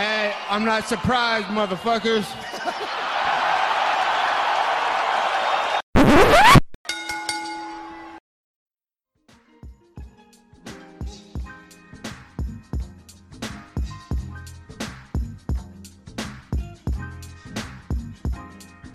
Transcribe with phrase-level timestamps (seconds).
[0.00, 2.24] Hey, I'm not surprised, motherfuckers.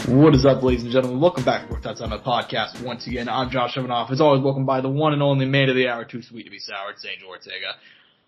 [0.07, 1.19] What is up, ladies and gentlemen?
[1.19, 2.83] Welcome back to Work Thoughts on podcast.
[2.83, 4.09] Once again, I'm Josh Evanoff.
[4.09, 6.49] As always, welcome by the one and only man of the hour, too sweet to
[6.49, 7.75] be sour, it's Angel Ortega.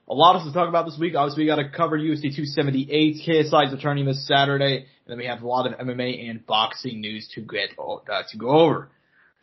[0.09, 1.15] A lot of us to talk about this week.
[1.15, 3.17] Obviously, we got to cover UFC 278.
[3.27, 7.01] KSI is returning this Saturday, and then we have a lot of MMA and boxing
[7.01, 8.89] news to get uh, to go over.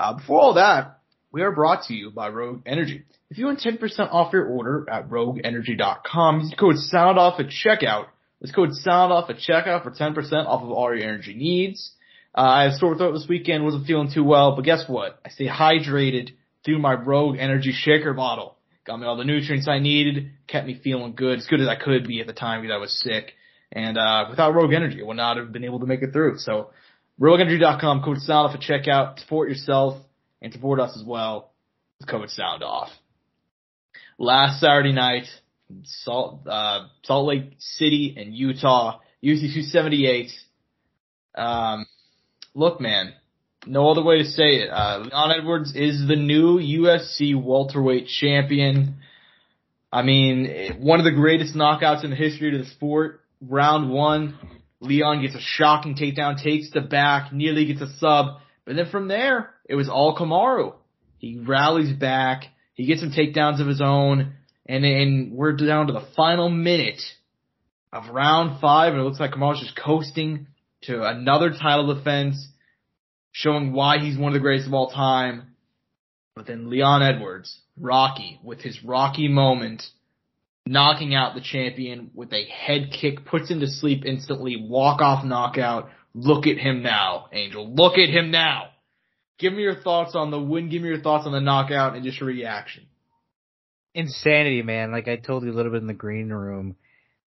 [0.00, 1.00] Uh, before all that,
[1.32, 3.02] we are brought to you by Rogue Energy.
[3.28, 3.78] If you want 10%
[4.10, 8.06] off your order at RogueEnergy.com, use the code SOUNDOFF at checkout.
[8.40, 11.92] This code SOUNDOFF at checkout for 10% off of all your energy needs.
[12.34, 15.20] Uh, I had sore throat this weekend, wasn't feeling too well, but guess what?
[15.24, 16.30] I stay hydrated
[16.64, 18.56] through my Rogue Energy shaker bottle.
[18.86, 21.76] Got me all the nutrients I needed, kept me feeling good, as good as I
[21.76, 23.32] could be at the time because I was sick.
[23.72, 26.38] And, uh, without Rogue Energy, I would not have been able to make it through.
[26.38, 26.70] So,
[27.20, 30.02] RogueEnergy.com, code sound off at checkout, support yourself
[30.42, 31.50] and support us as well.
[32.06, 32.90] code sound off.
[34.18, 35.24] Last Saturday night,
[35.84, 40.30] Salt, uh, Salt Lake City and Utah, UC 278.
[41.34, 41.86] Um,
[42.54, 43.14] look, man,
[43.66, 44.70] no other way to say it.
[44.70, 48.96] Uh, Leon Edwards is the new UFC welterweight champion.
[49.92, 53.20] I mean, one of the greatest knockouts in the history of the sport.
[53.40, 54.38] Round one,
[54.80, 59.08] Leon gets a shocking takedown, takes the back, nearly gets a sub, but then from
[59.08, 60.74] there, it was all Kamaru.
[61.18, 64.34] He rallies back, he gets some takedowns of his own,
[64.66, 67.00] and then we're down to the final minute
[67.92, 70.48] of round five, and it looks like Kamaru's just coasting
[70.82, 72.48] to another title defense,
[73.34, 75.54] showing why he's one of the greatest of all time.
[76.36, 79.82] But then Leon Edwards, Rocky, with his Rocky moment,
[80.66, 85.24] knocking out the champion with a head kick, puts him to sleep instantly, walk off
[85.24, 85.90] knockout.
[86.14, 87.68] Look at him now, Angel.
[87.68, 88.68] Look at him now.
[89.40, 90.70] Give me your thoughts on the win.
[90.70, 92.84] Give me your thoughts on the knockout and just your reaction.
[93.94, 94.92] Insanity, man.
[94.92, 96.76] Like I told you a little bit in the green room.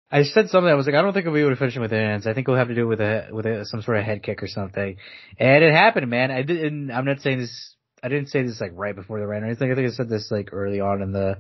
[0.10, 0.70] I said something.
[0.70, 2.28] I was like, I don't think we'll be able to finish him with hands.
[2.28, 4.24] I think we'll have to do it with a with a, some sort of head
[4.24, 4.96] kick or something.
[5.38, 6.32] And it happened, man.
[6.32, 6.92] I didn't.
[6.92, 7.76] I'm not saying this.
[8.02, 9.72] I didn't say this like right before the round or anything.
[9.72, 11.40] I think I said this like early on in the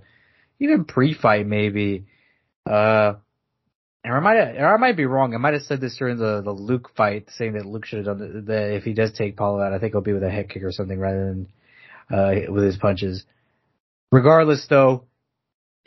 [0.59, 2.07] even pre-fight maybe.
[2.66, 3.13] Uh,
[4.03, 5.33] and I might or I might be wrong.
[5.33, 8.17] I might have said this during the the Luke fight, saying that Luke should have
[8.17, 10.50] done the if he does take Paulo out, I think it'll be with a head
[10.50, 11.47] kick or something rather than
[12.11, 13.23] uh with his punches.
[14.11, 15.06] Regardless, though,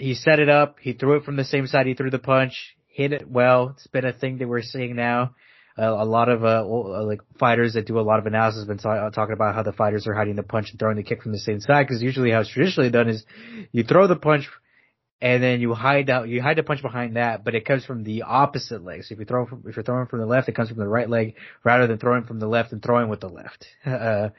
[0.00, 0.76] he set it up.
[0.80, 2.76] He threw it from the same side he threw the punch.
[2.88, 3.74] Hit it well.
[3.74, 5.34] It's been a thing that we're seeing now.
[5.78, 6.64] Uh, a lot of uh,
[7.04, 9.72] like fighters that do a lot of analysis have been ta- talking about how the
[9.72, 12.30] fighters are hiding the punch and throwing the kick from the same side because usually
[12.30, 13.24] how it's traditionally done is
[13.72, 14.48] you throw the punch
[15.22, 18.02] and then you hide out you hide the punch behind that, but it comes from
[18.04, 19.04] the opposite leg.
[19.04, 20.88] So if you throw from, if you're throwing from the left, it comes from the
[20.88, 23.66] right leg rather than throwing from the left and throwing with the left.
[23.86, 24.30] uh,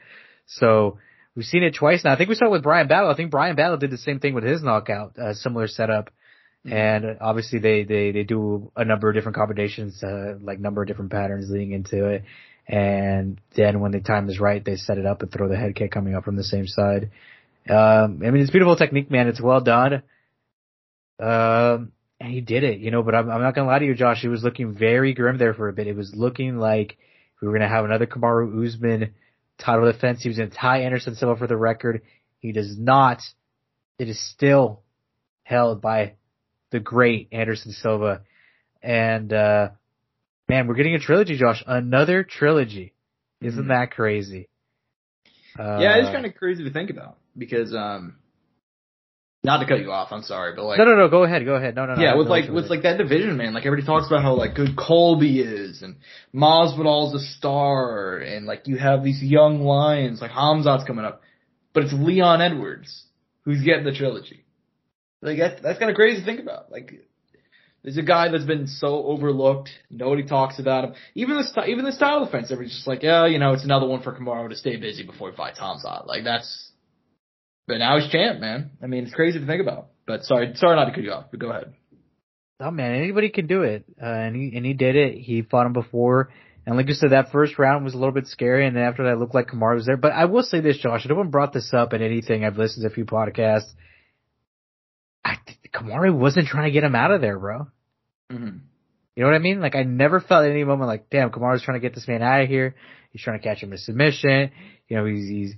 [0.46, 0.98] so
[1.34, 2.12] we've seen it twice now.
[2.12, 3.10] I think we saw it with Bryan Battle.
[3.10, 6.10] I think Bryan Battle did the same thing with his knockout, uh, similar setup.
[6.66, 6.76] Mm-hmm.
[6.76, 10.88] And obviously they, they, they do a number of different combinations, uh, like number of
[10.88, 12.24] different patterns leading into it.
[12.68, 15.74] And then when the time is right, they set it up and throw the head
[15.74, 17.10] kick coming up from the same side.
[17.68, 19.28] Um, I mean, it's beautiful technique, man.
[19.28, 20.02] It's well done.
[21.18, 23.94] Um, and he did it, you know, but I'm, I'm not gonna lie to you,
[23.94, 24.24] Josh.
[24.24, 25.88] It was looking very grim there for a bit.
[25.88, 26.96] It was looking like
[27.40, 29.12] we were gonna have another Kamaru Usman
[29.58, 30.22] title defense.
[30.22, 32.02] He was in tie Anderson Silva for the record.
[32.38, 33.20] He does not.
[33.98, 34.82] It is still
[35.44, 36.14] held by
[36.70, 38.22] the great Anderson Silva.
[38.82, 39.70] And, uh,
[40.48, 41.62] man, we're getting a trilogy, Josh.
[41.66, 42.94] Another trilogy.
[43.40, 43.68] Isn't mm-hmm.
[43.68, 44.48] that crazy?
[45.58, 48.16] Uh, yeah, it's kind of crazy to think about because, um,
[49.44, 51.54] not to cut you off, I'm sorry, but like no, no, no, go ahead, go
[51.54, 51.74] ahead.
[51.74, 52.02] No, no, no.
[52.02, 53.54] Yeah, with like with like that division, man.
[53.54, 55.96] Like everybody talks about how like good Colby is, and
[56.32, 61.22] Masvidal's a star, and like you have these young lions like Khamzat's coming up,
[61.72, 63.04] but it's Leon Edwards
[63.44, 64.44] who's getting the trilogy.
[65.20, 66.70] Like that's that's kind of crazy to think about.
[66.70, 66.92] Like
[67.82, 69.70] there's a guy that's been so overlooked.
[69.90, 70.94] Nobody talks about him.
[71.16, 73.88] Even the st- even the style defense, everybody's just like, yeah, you know, it's another
[73.88, 76.06] one for Kamaru to stay busy before he fights Khamzat.
[76.06, 76.70] Like that's
[77.66, 78.72] but now he's champ, man.
[78.82, 79.88] I mean, it's crazy to think about.
[80.06, 81.26] But sorry, sorry not to cut you off.
[81.30, 81.74] But go ahead.
[82.60, 85.18] Oh man, anybody can do it, uh, and he and he did it.
[85.18, 86.30] He fought him before,
[86.64, 89.04] and like you said, that first round was a little bit scary, and then after
[89.04, 89.96] that, looked like Kamaru was there.
[89.96, 92.44] But I will say this, Josh, no one brought this up in anything.
[92.44, 93.70] I've listened to a few podcasts.
[95.24, 95.38] I
[95.74, 97.66] Kamaru wasn't trying to get him out of there, bro.
[98.30, 98.58] Mm-hmm.
[99.16, 99.60] You know what I mean?
[99.60, 102.22] Like I never felt at any moment like, damn, Kamaru's trying to get this man
[102.22, 102.76] out of here.
[103.10, 104.52] He's trying to catch him in submission.
[104.88, 105.54] You know, he's he's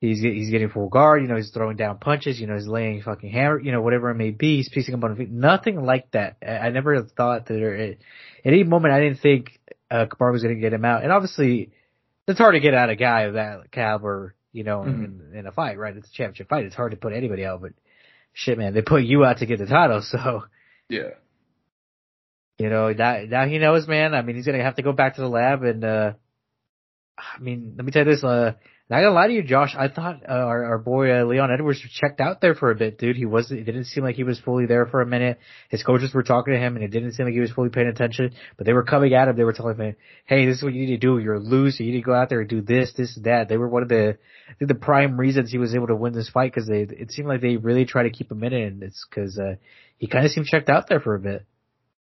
[0.00, 1.20] He's he's getting full guard.
[1.20, 2.40] You know, he's throwing down punches.
[2.40, 3.60] You know, he's laying fucking hammer.
[3.60, 4.56] You know, whatever it may be.
[4.56, 5.30] He's piecing up on feet.
[5.30, 6.38] Nothing like that.
[6.42, 7.98] I, I never thought that there, at
[8.42, 9.60] any moment I didn't think
[9.90, 11.02] uh, was going to get him out.
[11.02, 11.70] And obviously,
[12.26, 14.34] it's hard to get out a guy of that caliber.
[14.52, 15.04] You know, mm-hmm.
[15.04, 15.96] in, in a fight, right?
[15.96, 16.64] It's a championship fight.
[16.64, 17.72] It's hard to put anybody out, but
[18.32, 20.44] shit, man, they put you out to get the title, so.
[20.88, 21.10] Yeah.
[22.58, 24.14] You know, now, now he knows, man.
[24.14, 26.12] I mean, he's gonna have to go back to the lab and, uh,
[27.16, 28.54] I mean, let me tell you this, uh,
[28.90, 29.76] not gonna lie to you, Josh.
[29.78, 32.98] I thought uh, our, our boy uh, Leon Edwards checked out there for a bit,
[32.98, 33.14] dude.
[33.14, 33.60] He wasn't.
[33.60, 35.38] It didn't seem like he was fully there for a minute.
[35.68, 37.86] His coaches were talking to him, and it didn't seem like he was fully paying
[37.86, 38.32] attention.
[38.56, 39.36] But they were coming at him.
[39.36, 39.94] They were telling him,
[40.24, 41.18] "Hey, this is what you need to do.
[41.18, 41.84] You're a loser.
[41.84, 43.88] You need to go out there and do this, this, that." They were one of
[43.88, 44.18] the,
[44.58, 46.80] the prime reasons he was able to win this fight because they.
[46.80, 49.54] It seemed like they really tried to keep him in it, and it's because uh,
[49.98, 51.46] he kind of seemed checked out there for a bit.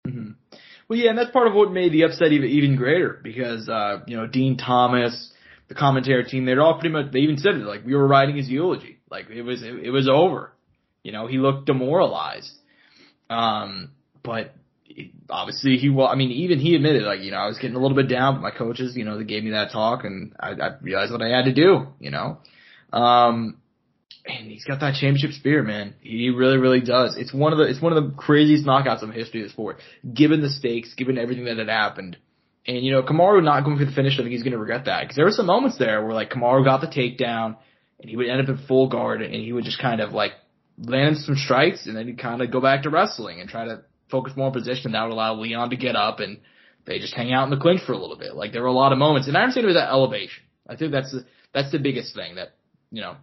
[0.08, 0.32] Mm-hmm.
[0.88, 4.04] Well, yeah, and that's part of what made the upset even even greater because uh,
[4.08, 5.34] you know Dean Thomas
[5.72, 8.36] the commentary team, they're all pretty much, they even said it, like, we were writing
[8.36, 9.00] his eulogy.
[9.10, 10.52] Like, it was, it, it was over.
[11.02, 12.52] You know, he looked demoralized.
[13.30, 13.92] Um,
[14.22, 14.54] but
[15.30, 17.80] obviously he was, I mean, even he admitted, like, you know, I was getting a
[17.80, 20.50] little bit down, but my coaches, you know, they gave me that talk and I,
[20.50, 22.40] I realized what I had to do, you know.
[22.92, 23.62] Um,
[24.26, 25.94] and he's got that championship spirit, man.
[26.02, 27.16] He really, really does.
[27.18, 29.54] It's one of the, it's one of the craziest knockouts in the history of the
[29.54, 29.78] sport.
[30.14, 32.18] Given the stakes, given everything that had happened,
[32.68, 34.86] and you know, Kamaru not going for the finish, I think he's going to regret
[34.86, 37.58] that because there were some moments there where like Kamaru got the takedown
[38.00, 40.34] and he would end up in full guard and he would just kind of like
[40.78, 43.82] land some strikes and then he'd kind of go back to wrestling and try to
[44.10, 44.92] focus more on position.
[44.92, 46.40] That would allow Leon to get up and
[46.86, 48.36] they just hang out in the clinch for a little bit.
[48.36, 50.44] Like there were a lot of moments and I understand it was that elevation.
[50.68, 52.50] I think that's the, that's the biggest thing that,
[52.92, 53.16] you know,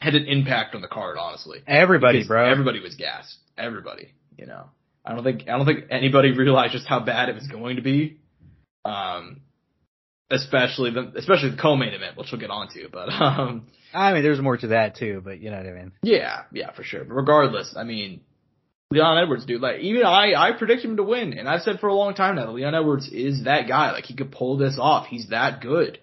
[0.00, 1.60] had an impact on the card, honestly.
[1.66, 2.50] Everybody, bro.
[2.50, 3.36] Everybody was gassed.
[3.58, 4.66] Everybody, you know.
[5.04, 7.82] I don't think I don't think anybody realized just how bad it was going to
[7.82, 8.19] be
[8.84, 9.40] um,
[10.30, 12.88] especially the especially the co-main event, which we'll get onto.
[12.90, 15.20] But um, I mean, there's more to that too.
[15.24, 15.92] But you know what I mean?
[16.02, 17.04] Yeah, yeah, for sure.
[17.04, 18.20] But regardless, I mean,
[18.90, 19.60] Leon Edwards, dude.
[19.60, 22.36] Like even I, I predict him to win, and I've said for a long time
[22.36, 23.92] now that Leon Edwards is that guy.
[23.92, 25.06] Like he could pull this off.
[25.06, 25.98] He's that good.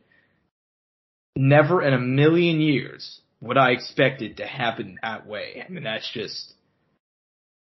[1.35, 5.63] Never in a million years would I expect it to happen that way.
[5.65, 6.53] I mean, that's just.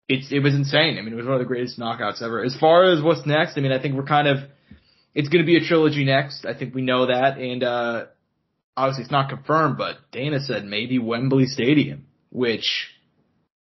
[0.08, 1.00] It's it was insane.
[1.00, 2.44] I mean, it was one of the greatest knockouts ever.
[2.44, 4.38] As far as what's next, I mean, I think we're kind of
[5.16, 6.46] it's going to be a trilogy next.
[6.46, 8.06] I think we know that, and uh,
[8.76, 12.90] obviously it's not confirmed, but Dana said maybe Wembley Stadium, which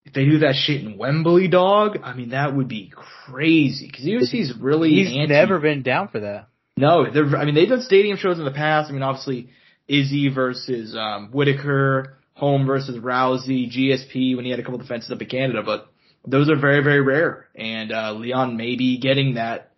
[0.05, 2.93] if they do that shit in Wembley, dog, I mean that would be
[3.27, 6.49] crazy because UFC's really he's anti- never been down for that.
[6.77, 8.91] No, they're I mean they've done stadium shows in the past.
[8.91, 9.49] I mean obviously
[9.89, 15.21] Izzy versus um, Whittaker, Holm versus Rousey, GSP when he had a couple defenses up
[15.21, 15.89] in Canada, but
[16.27, 19.70] those are very very rare, and uh, Leon may be getting that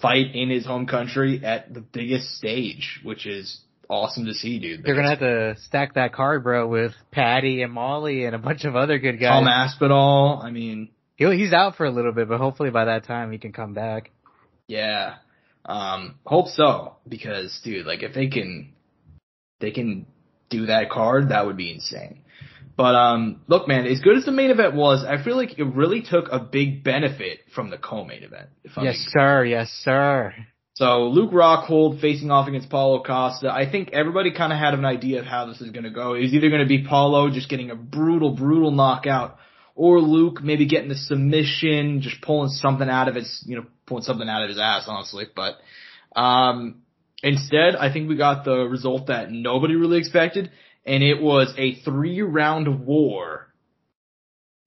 [0.00, 4.82] fight in his home country at the biggest stage, which is awesome to see, dude.
[4.84, 8.64] They're gonna have to stack that card, bro, with Paddy and Molly and a bunch
[8.64, 9.30] of other good guys.
[9.30, 10.40] Tom Aspinall.
[10.42, 13.38] I mean, he he's out for a little bit, but hopefully by that time he
[13.38, 14.10] can come back.
[14.68, 15.16] Yeah,
[15.64, 18.72] um, hope so because, dude, like if they can,
[19.60, 20.06] they can
[20.50, 22.20] do that card, that would be insane.
[22.76, 25.64] But um, look, man, as good as the main event was, I feel like it
[25.64, 28.50] really took a big benefit from the co-main event.
[28.82, 29.44] yes, sir.
[29.44, 30.34] Yes, sir.
[30.74, 33.50] So Luke Rockhold facing off against Paulo Costa.
[33.50, 36.12] I think everybody kind of had an idea of how this is going to go.
[36.12, 39.38] It was either going to be Paulo just getting a brutal, brutal knockout,
[39.74, 44.04] or Luke maybe getting the submission, just pulling something out of his, you know, pulling
[44.04, 45.24] something out of his ass, honestly.
[45.34, 45.56] But
[46.14, 46.82] um,
[47.22, 50.50] instead, I think we got the result that nobody really expected
[50.86, 53.48] and it was a three round war.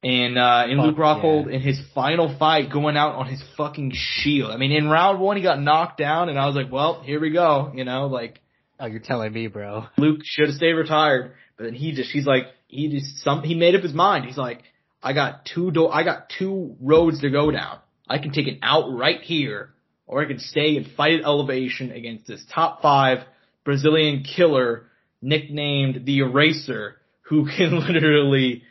[0.03, 1.55] And uh in Fuck Luke Rockhold yeah.
[1.55, 4.51] in his final fight going out on his fucking shield.
[4.51, 7.19] I mean in round one he got knocked down and I was like, Well, here
[7.19, 8.39] we go, you know, like
[8.79, 9.87] Oh, you're telling me, bro.
[9.97, 13.55] Luke should have stayed retired, but then he just he's like he just some he
[13.55, 14.25] made up his mind.
[14.25, 14.63] He's like,
[15.03, 17.79] I got two do- I got two roads to go down.
[18.07, 19.71] I can take it out right here,
[20.07, 23.19] or I can stay and fight at elevation against this top five
[23.65, 24.88] Brazilian killer
[25.21, 28.63] nicknamed the Eraser, who can literally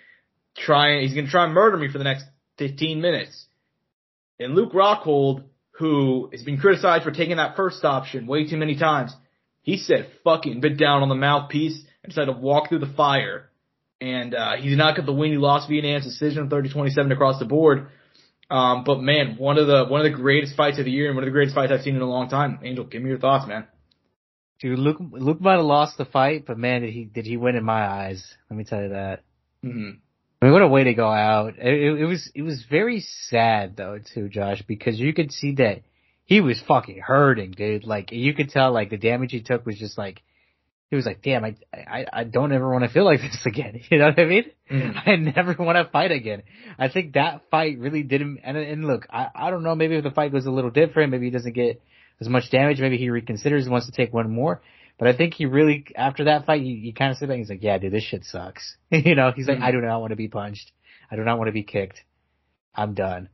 [0.57, 2.25] try, he's gonna try and murder me for the next
[2.59, 3.47] 15 minutes.
[4.41, 8.77] And Luke Rockhold, who has been criticized for taking that first option way too many
[8.77, 9.15] times,
[9.63, 13.51] he said fucking bit down on the mouthpiece and decided to walk through the fire.
[14.01, 15.33] And, uh, he did not get the win.
[15.33, 17.89] He lost via unanimous decision 30-27 across the board.
[18.51, 21.17] Um, but man, one of the, one of the greatest fights of the year and
[21.17, 22.61] one of the greatest fights I've seen in a long time.
[22.63, 23.67] Angel, give me your thoughts, man.
[24.61, 27.57] Dude, Luke Luke might have lost the fight, but man, did he did he win
[27.57, 28.25] in my eyes?
[28.51, 29.23] Let me tell you that.
[29.65, 29.91] Mm-hmm.
[30.41, 31.55] I mean, what a way to go out!
[31.59, 35.83] It, it, was it was very sad though too, Josh, because you could see that
[36.25, 37.85] he was fucking hurting, dude.
[37.85, 40.23] Like you could tell, like the damage he took was just like
[40.91, 43.81] he was like, damn, I, I, I don't ever want to feel like this again.
[43.91, 44.45] You know what I mean?
[44.71, 45.03] Mm.
[45.07, 46.43] I never want to fight again.
[46.79, 50.05] I think that fight really didn't, and, and look, I, I don't know, maybe if
[50.05, 51.83] the fight goes a little different, maybe he doesn't get
[52.21, 54.61] as much damage, maybe he reconsiders and wants to take one more.
[54.99, 57.41] But I think he really, after that fight, you, you kind of sit back and
[57.41, 58.77] he's like, yeah, dude, this shit sucks.
[58.91, 59.63] you know, he's like, Mhm.
[59.63, 60.73] I do not want to be punched.
[61.11, 62.03] I do not want to be kicked.
[62.75, 63.29] I'm done.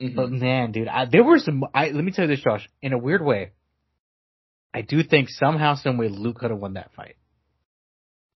[0.00, 0.14] Mhm.
[0.14, 1.64] But man, dude, I, there were some.
[1.74, 2.66] I, let me tell you this, Josh.
[2.82, 3.52] In a weird way,
[4.74, 7.16] I do think somehow, some way, Luke could have won that fight.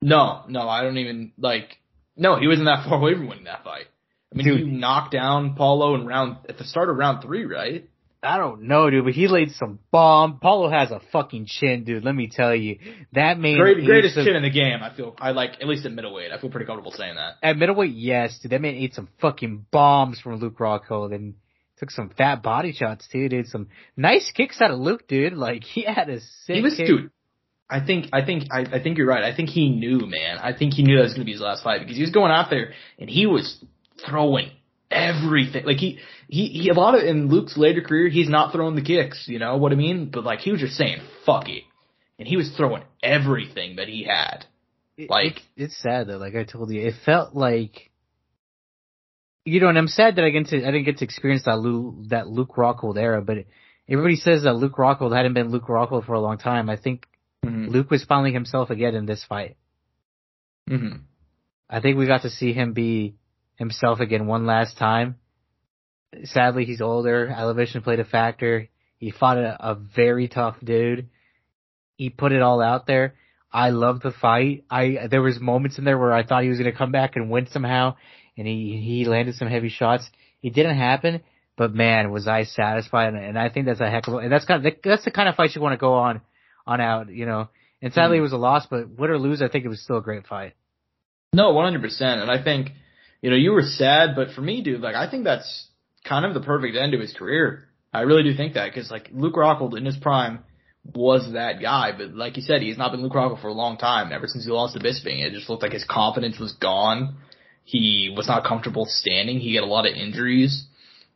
[0.02, 1.78] No, no, I don't even like.
[2.16, 3.87] No, he wasn't that far away from winning that fight.
[4.32, 4.58] I mean, Dude.
[4.60, 7.89] he knocked down Paulo in round at the start of round three, right?
[8.22, 10.40] I don't know, dude, but he laid some bomb.
[10.40, 12.04] Paulo has a fucking chin, dude.
[12.04, 12.78] Let me tell you,
[13.14, 13.56] that man.
[13.58, 14.82] Great, greatest some- chin in the game.
[14.82, 16.30] I feel I like at least at middleweight.
[16.30, 17.36] I feel pretty comfortable saying that.
[17.42, 18.52] At middleweight, yes, dude.
[18.52, 21.34] That man ate some fucking bombs from Luke Rockhold and
[21.78, 23.46] took some fat body shots too, dude.
[23.46, 25.32] Some nice kicks out of Luke, dude.
[25.32, 26.56] Like he had a sick.
[26.56, 26.86] he was kick.
[26.86, 27.10] dude.
[27.70, 29.22] I think I think I, I think you're right.
[29.24, 30.36] I think he knew, man.
[30.38, 32.10] I think he knew that was going to be his last fight because he was
[32.10, 33.64] going out there and he was
[34.06, 34.50] throwing
[34.90, 35.64] everything.
[35.64, 38.82] Like he he he a lot of in Luke's later career, he's not throwing the
[38.82, 39.26] kicks.
[39.28, 40.11] You know what I mean?
[40.12, 41.64] But like he was just saying, "Fuck it,"
[42.18, 44.47] and he was throwing everything that he had.
[45.09, 46.18] Like- it- it's sad though.
[46.18, 47.90] Like I told you, it felt like,
[49.44, 51.59] you know, and I'm sad that I get to I didn't get to experience that
[51.59, 53.23] Luke that Luke Rockhold era.
[53.23, 53.38] But
[53.88, 56.68] everybody says that Luke Rockhold hadn't been Luke Rockhold for a long time.
[56.70, 57.06] I think
[57.42, 57.68] Mm-hmm.
[57.70, 59.56] Luke was finally himself again in this fight.
[60.68, 60.99] Mm-hmm.
[61.70, 63.14] I think we got to see him be
[63.61, 65.14] himself again one last time.
[66.25, 67.29] Sadly, he's older.
[67.29, 68.69] Elevation played a factor.
[68.97, 71.09] He fought a, a very tough dude.
[71.97, 73.14] He put it all out there.
[73.52, 74.64] I loved the fight.
[74.69, 77.14] I there was moments in there where I thought he was going to come back
[77.14, 77.97] and win somehow,
[78.37, 80.09] and he he landed some heavy shots.
[80.43, 81.23] It didn't happen,
[81.57, 83.09] but man, was I satisfied!
[83.09, 85.11] And, and I think that's a heck of a, and that's kind of that's the
[85.11, 86.21] kind of fight you want to go on
[86.67, 87.49] on out, you know.
[87.83, 88.21] And sadly, mm-hmm.
[88.21, 90.26] it was a loss, but win or lose, I think it was still a great
[90.26, 90.55] fight.
[91.33, 92.21] No, one hundred percent.
[92.21, 92.71] And I think,
[93.20, 95.68] you know, you were sad, but for me, dude, like I think that's
[96.04, 97.68] kind of the perfect end to his career.
[97.92, 100.40] I really do think that because like Luke Rockhold in his prime
[100.84, 103.76] was that guy, but like you said, he's not been Luke Rockhold for a long
[103.76, 104.12] time.
[104.12, 107.16] Ever since he lost to Bisping, it just looked like his confidence was gone.
[107.64, 109.38] He was not comfortable standing.
[109.38, 110.66] He had a lot of injuries.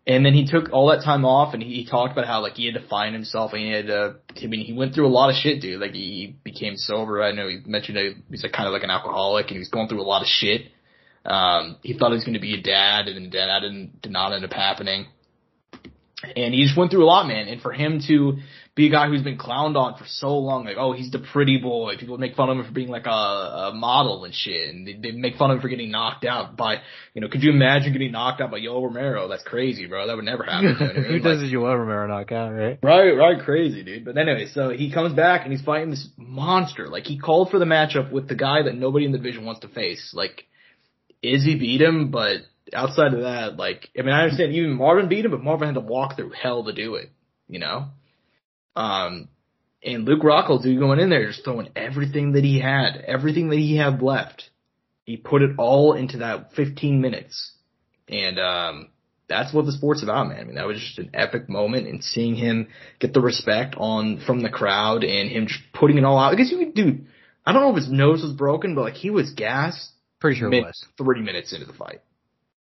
[0.07, 2.67] And then he took all that time off and he talked about how like he
[2.67, 5.31] had to find himself and he had to, I mean, he went through a lot
[5.31, 5.81] of shit, dude.
[5.81, 7.23] Like he became sober.
[7.23, 9.89] I know he mentioned he's like kind of like an alcoholic and he was going
[9.89, 10.67] through a lot of shit.
[11.25, 14.13] Um, he thought he was going to be a dad and then that didn't, did
[14.13, 15.07] not end up happening.
[16.37, 17.49] And he just went through a lot, man.
[17.49, 18.39] And for him to
[18.75, 21.59] be a guy who's been clowned on for so long, like, oh, he's the pretty
[21.59, 21.97] boy.
[21.99, 24.75] People make fun of him for being like a, a model and shit.
[24.75, 26.77] And they, they make fun of him for getting knocked out by,
[27.13, 29.29] you know, could you imagine getting knocked out by Yoel Romero?
[29.29, 30.07] That's crazy, bro.
[30.07, 30.77] That would never happen.
[30.81, 32.79] You know what I Who does Like- a Joel Romero knockout, right?
[32.83, 34.05] Right, right, crazy, dude.
[34.07, 36.89] But anyway, so he comes back and he's fighting this monster.
[36.89, 39.61] Like he called for the matchup with the guy that nobody in the division wants
[39.61, 40.13] to face.
[40.15, 40.47] Like
[41.25, 42.39] Izzy beat him, but
[42.73, 45.75] outside of that, like I mean, I understand even Marvin beat him, but Marvin had
[45.75, 47.11] to walk through hell to do it.
[47.49, 47.87] You know,
[48.77, 49.29] um,
[49.83, 53.59] and Luke Rockhold, dude, going in there just throwing everything that he had, everything that
[53.59, 54.51] he had left.
[55.05, 57.53] He put it all into that 15 minutes,
[58.09, 58.89] and um,
[59.29, 60.41] that's what the sport's about, man.
[60.41, 62.69] I mean, that was just an epic moment, and seeing him
[63.01, 66.31] get the respect on from the crowd, and him just putting it all out.
[66.31, 67.07] Because you could, dude,
[67.45, 69.91] I don't know if his nose was broken, but like he was gassed
[70.25, 70.83] Pretty sure it was.
[70.97, 72.01] 30 minutes into the fight.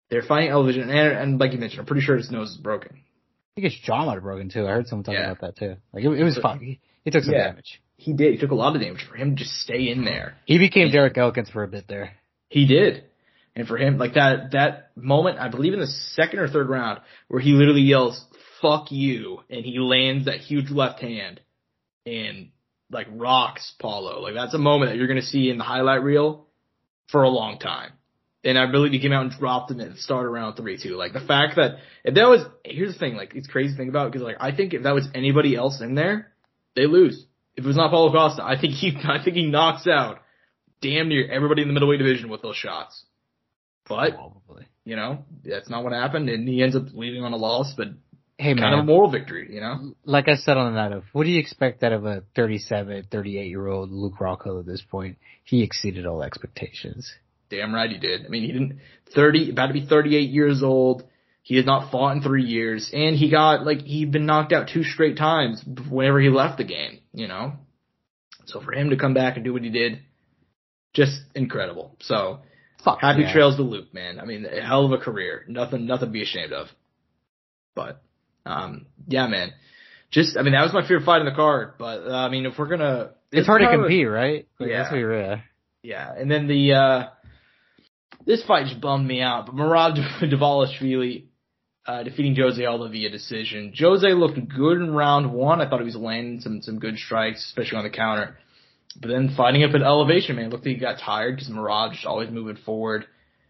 [0.09, 2.93] They're fighting Elvision, and, and like you mentioned, I'm pretty sure his nose is broken.
[2.95, 4.65] I think his jaw might have broken too.
[4.65, 5.31] I heard someone talking Yeah.
[5.31, 5.75] about that too.
[5.93, 6.59] Like it, it was So- fun.
[6.59, 7.49] He, he took some Yeah.
[7.49, 7.79] damage.
[7.97, 8.33] He did.
[8.33, 10.35] He took a lot of damage for him to just stay in there.
[10.45, 12.13] He became Derek Elkins for a bit there.
[12.49, 13.03] He did.
[13.55, 17.01] And for him, like that, that moment, I believe in the second or third round,
[17.27, 18.25] where he literally yells,
[18.63, 21.39] fuck you, and he lands that huge left hand
[22.07, 22.49] and
[22.89, 24.21] like rocks Paulo.
[24.21, 26.47] Like that's a moment that you're gonna see in the highlight reel
[27.07, 27.91] for a long time.
[28.45, 30.77] And I believe he came out and dropped him at the start of round three
[30.77, 30.95] two.
[30.95, 33.89] Like the fact that if that was, here's the thing, like it's crazy to think
[33.89, 36.33] about because like I think if that was anybody else in there,
[36.75, 37.25] they lose.
[37.55, 40.19] If it was not Paulo Costa, I think he, I think he knocks out
[40.81, 43.05] damn near everybody in the middleweight division with those shots.
[43.87, 44.67] But Probably.
[44.83, 47.87] you know, that's not what happened, and he ends up leaving on a loss, but
[48.37, 49.93] Hey man, kind of a moral victory, you know.
[50.05, 53.07] like I said on the night of, what do you expect out of a 37,
[53.11, 55.17] 38 year old Luke Rockhold at this point?
[55.43, 57.13] He exceeded all expectations.
[57.49, 58.25] Damn right he did.
[58.25, 58.79] I mean, he didn't
[59.13, 61.03] thirty, about to be thirty-eight years old.
[61.43, 64.69] He has not fought in three years, and he got like he'd been knocked out
[64.73, 66.99] two straight times whenever he left the game.
[67.13, 67.53] You know,
[68.45, 69.99] so for him to come back and do what he did,
[70.93, 71.95] just incredible.
[71.99, 72.39] So
[72.83, 73.33] Fuck happy yeah.
[73.33, 74.19] trails to Luke, man.
[74.19, 75.45] I mean, a hell of a career.
[75.47, 76.67] Nothing, nothing to be ashamed of.
[77.75, 78.01] But,
[78.45, 79.53] um, yeah, man.
[80.11, 81.73] Just, I mean, that was my favorite fight in the card.
[81.79, 84.47] But uh, I mean, if we're gonna, it's hard to compete, right?
[84.59, 84.77] Like, Yeah.
[84.79, 85.41] That's what you're, yeah.
[85.81, 87.07] Yeah, and then the uh
[88.25, 89.47] this fight just bummed me out.
[89.47, 91.25] But Merab Dvalishvili
[91.85, 93.73] uh, defeating Jose Aldo via decision.
[93.77, 95.59] Jose looked good in round one.
[95.61, 98.37] I thought he was landing some some good strikes, especially on the counter.
[98.99, 102.05] But then fighting up at elevation, man, looked like he got tired because Merab just
[102.05, 103.05] always moving forward.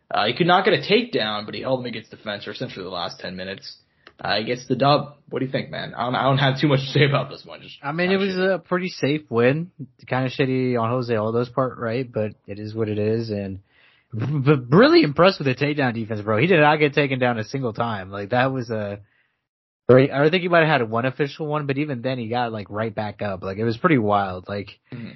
[0.10, 2.52] Uh, he could not get a takedown, but he held him against the fence for
[2.52, 3.78] essentially the last ten minutes.
[4.24, 5.18] Uh, gets the dub.
[5.30, 5.94] What do you think, man?
[5.94, 7.62] I don't, I don't have too much to say about this one.
[7.62, 9.72] Just I mean, it was a pretty safe win.
[10.10, 12.10] Kind of shitty on Jose Aldo's part, right?
[12.10, 13.60] But it is what it is, and
[14.14, 16.38] but really impressed with the takedown defense, bro.
[16.38, 18.12] He did not get taken down a single time.
[18.12, 19.00] Like that was a.
[19.90, 22.68] I think he might have had one official one, but even then he got like
[22.70, 23.44] right back up.
[23.44, 24.48] Like it was pretty wild.
[24.48, 25.16] Like Mhm.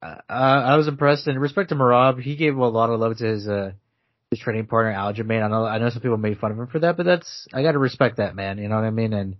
[0.00, 1.26] uh, I was impressed.
[1.26, 3.72] And respect to Merab, he gave a lot of love to his uh
[4.30, 5.44] his training partner Aljamain.
[5.44, 7.62] I know I know some people made fun of him for that, but that's I
[7.62, 8.58] got to respect that man.
[8.58, 9.12] You know what I mean?
[9.12, 9.36] And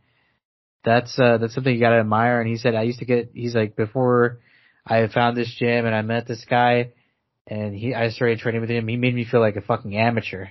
[0.85, 2.41] that's uh that's something you got to admire.
[2.41, 3.31] And he said I used to get.
[3.35, 4.39] He's like before
[4.87, 6.93] I found this gym and I met this guy,
[7.47, 8.87] and he I started training with him.
[8.87, 10.47] He made me feel like a fucking amateur.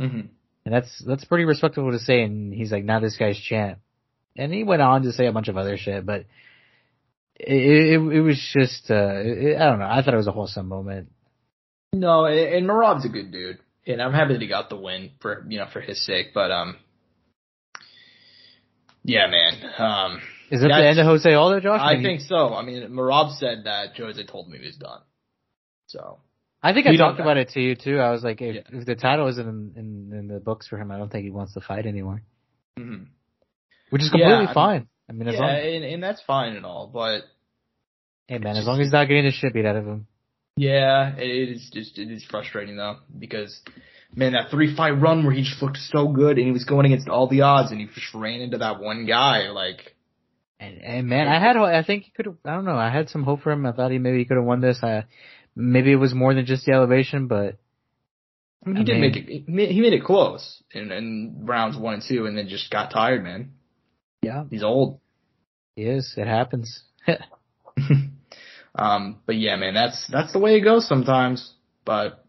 [0.00, 0.28] Mhm.
[0.64, 2.22] And that's that's pretty respectable to say.
[2.22, 3.78] And he's like, now this guy's champ.
[4.36, 6.24] And he went on to say a bunch of other shit, but
[7.36, 9.88] it it, it was just uh it, I don't know.
[9.90, 11.10] I thought it was a wholesome moment.
[11.92, 15.44] No, and, Merab's a good dude, and I'm happy that he got the win for
[15.48, 16.28] you know for his sake.
[16.32, 16.76] But um,
[19.02, 19.54] yeah, man.
[19.78, 20.20] Um,
[20.52, 21.80] Is that the end of Jose Aldo, Josh?
[21.82, 22.54] I think so.
[22.54, 25.00] I mean, Merab said that Jose told me he was done.
[25.88, 26.20] So
[26.62, 27.98] I think I talked about it to you too.
[27.98, 28.78] I was like, if, Yeah.
[28.78, 31.30] if the title isn't in, in in the books for him, I don't think he
[31.30, 32.22] wants to fight anymore,
[32.78, 33.06] mhm.
[33.90, 34.88] which is Yeah, completely I mean- fine.
[35.08, 37.22] I mean, as yeah, long and, and that's fine and all, but
[38.28, 40.06] hey man, as long as he's not getting the shit beat out of him.
[40.56, 43.60] Yeah, it is just it is frustrating though because
[44.14, 46.86] man, that three fight run where he just looked so good and he was going
[46.86, 49.94] against all the odds and he just ran into that one guy like.
[50.58, 53.22] And, and man, I had, I think he could I don't know, I had some
[53.22, 53.64] hope for him.
[53.64, 54.78] I thought he maybe he could have won this.
[54.82, 55.04] I,
[55.56, 57.56] maybe it was more than just the elevation, but
[58.66, 59.26] I mean, he I did mean- make it.
[59.26, 62.70] He made, he made it close in, in rounds one and two, and then just
[62.70, 63.52] got tired, man.
[64.20, 65.00] yeah, He's old.
[65.76, 66.12] he is.
[66.18, 66.82] It happens.
[68.74, 71.52] um, but yeah, man, that's that's the way it goes sometimes.
[71.84, 72.24] But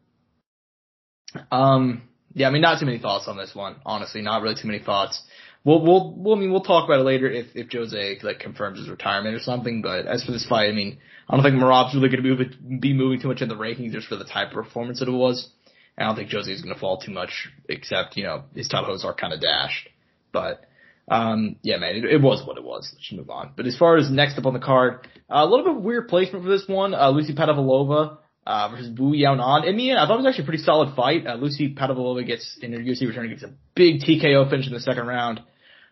[1.52, 3.78] um, yeah, I mean, not too many thoughts on this one.
[3.86, 5.22] Honestly, not really too many thoughts.
[5.64, 8.80] We'll we'll, we'll I mean we'll talk about it later if if Jose like confirms
[8.80, 9.82] his retirement or something.
[9.82, 10.98] But as for this fight, I mean,
[11.30, 14.08] I don't think Merab's really going to be moving too much in the rankings just
[14.08, 15.50] for the type of performance that it was.
[15.98, 18.88] I don't think Jose is going to fall too much, except you know his title
[18.88, 19.90] hopes are kind of dashed.
[20.32, 20.66] But
[21.10, 22.90] um, yeah, man, it, it was what it was.
[22.94, 23.54] Let's move on.
[23.56, 26.44] But as far as next up on the card, uh, a little bit weird placement
[26.44, 26.94] for this one.
[26.94, 29.68] Uh, Lucie Pudilova uh, versus Wu Yaonan.
[29.68, 31.28] In the end, I thought it was actually a pretty solid fight.
[31.28, 34.80] Uh, Lucie Pudilova gets in her UFC return gets a big TKO finish in the
[34.80, 35.42] second round.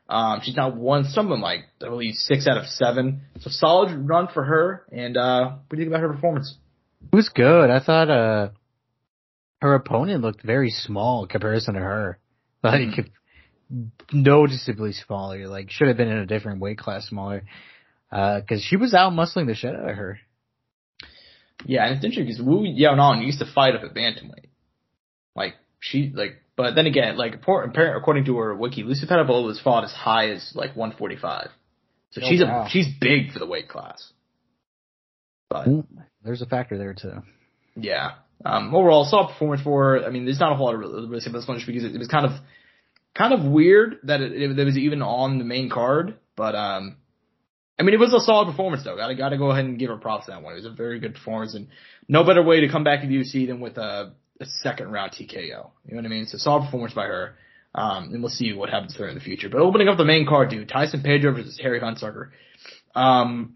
[0.07, 3.21] Um, she's now won something like I believe six out of seven.
[3.41, 4.85] So solid run for her.
[4.91, 6.57] And uh, what do you think about her performance?
[7.11, 7.69] It was good.
[7.69, 8.49] I thought, uh,
[9.61, 12.19] her opponent looked very small in comparison to her.
[12.61, 13.09] Like,
[14.11, 15.47] noticeably smaller.
[15.47, 17.43] Like, should have been in a different weight class smaller.
[18.11, 20.19] Uh, cause she was out muscling the shit out of her.
[21.65, 24.47] Yeah, and it's interesting because Wu Yaonan used to fight up at bantamweight.
[25.35, 29.83] Like she like, but then again, like according to her wiki, Lucie Pudilova was fought
[29.83, 31.49] as high as like 145.
[32.11, 32.65] So Oh, she's wow.
[32.65, 34.11] a she's big for the weight class.
[35.49, 35.67] But
[36.23, 37.21] There's a factor there too.
[37.75, 38.11] yeah,
[38.45, 40.05] um, overall solid performance for her.
[40.05, 41.67] I mean, there's not a whole lot of really really say about this one just
[41.67, 42.31] because it, it was kind of
[43.19, 46.97] kind of weird that it, it, it was even on the main card, but um.
[47.77, 48.97] I mean, it was a solid performance though.
[48.97, 50.51] Gotta gotta go ahead and give her props to that one.
[50.51, 51.69] It was a very good performance, and
[52.09, 55.13] no better way to come back to the UFC than with a, a second round
[55.13, 55.31] TKO.
[55.31, 56.25] You know what I mean?
[56.25, 57.35] So solid performance by her.
[57.73, 59.47] Um, and we'll see what happens to her in the future.
[59.47, 62.31] But opening up the main card, dude, Tyson Pedro versus Harry Hunsucker.
[62.95, 63.55] Um,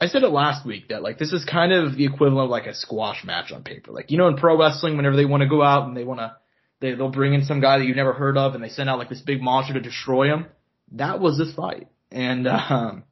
[0.00, 2.66] I said it last week that like this is kind of the equivalent of like
[2.66, 3.92] a squash match on paper.
[3.92, 6.20] Like you know in pro wrestling, whenever they want to go out and they want
[6.20, 6.36] to,
[6.80, 8.98] they they'll bring in some guy that you've never heard of, and they send out
[8.98, 10.46] like this big monster to destroy him.
[10.92, 13.04] That was this fight, and um,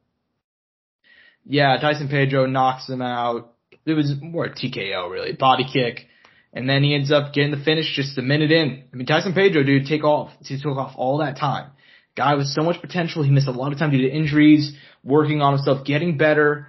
[1.45, 3.53] yeah, Tyson Pedro knocks him out.
[3.85, 6.07] It was more a TKO really, body kick.
[6.51, 8.83] And then he ends up getting the finish just a minute in.
[8.91, 10.31] I mean, Tyson Pedro, dude, take off.
[10.43, 11.71] He took off all that time.
[12.15, 13.23] Guy with so much potential.
[13.23, 16.67] He missed a lot of time due to injuries, working on himself, getting better.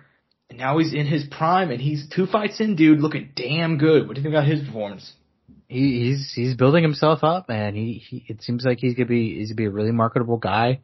[0.51, 4.07] And now he's in his prime and he's two fights in, dude, looking damn good.
[4.07, 5.13] What do you think about his performance?
[5.71, 9.39] He, he's he's building himself up, and he, he it seems like he's gonna be
[9.39, 10.81] he's gonna be a really marketable guy.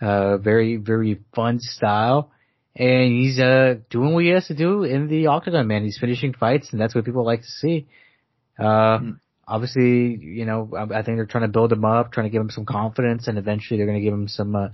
[0.00, 2.32] Uh, very very fun style,
[2.74, 5.66] and he's uh doing what he has to do in the octagon.
[5.66, 7.86] Man, he's finishing fights, and that's what people like to see.
[8.58, 9.10] Uh, Hmm.
[9.46, 12.40] obviously, you know, I, I think they're trying to build him up, trying to give
[12.40, 14.68] him some confidence, and eventually they're gonna give him some uh,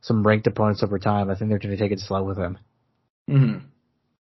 [0.00, 1.30] some ranked opponents over time.
[1.30, 2.58] I think they're going to take it slow with him.
[3.28, 3.66] Mm-hmm.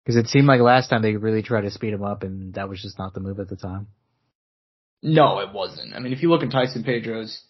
[0.04, 2.68] Because it seemed like last time they really tried to speed him up, and that
[2.68, 3.88] was just not the move at the time.
[5.02, 5.94] No, it wasn't.
[5.94, 7.42] I mean, if you look at Tyson Pedro's,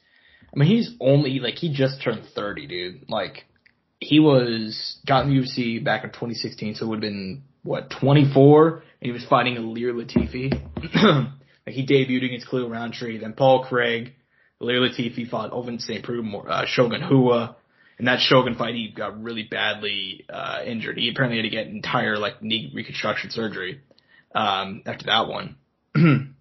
[0.54, 3.10] I mean, he's only like he just turned thirty, dude.
[3.10, 3.46] Like
[4.00, 7.92] he was got in the UFC back in 2016, so it would have been what
[8.02, 10.52] 24, and he was fighting Ilir Latifi.
[11.66, 14.14] like he debuted against Khalil Rountree, then Paul Craig,
[14.62, 16.04] Ilir Latifi fought Ovince St.
[16.04, 17.56] Preux, uh, Shogun Rua.
[18.00, 20.98] In that Shogun fight, he got really badly uh, injured.
[20.98, 23.82] He apparently had to get entire like knee reconstruction surgery
[24.34, 25.58] um, after that one.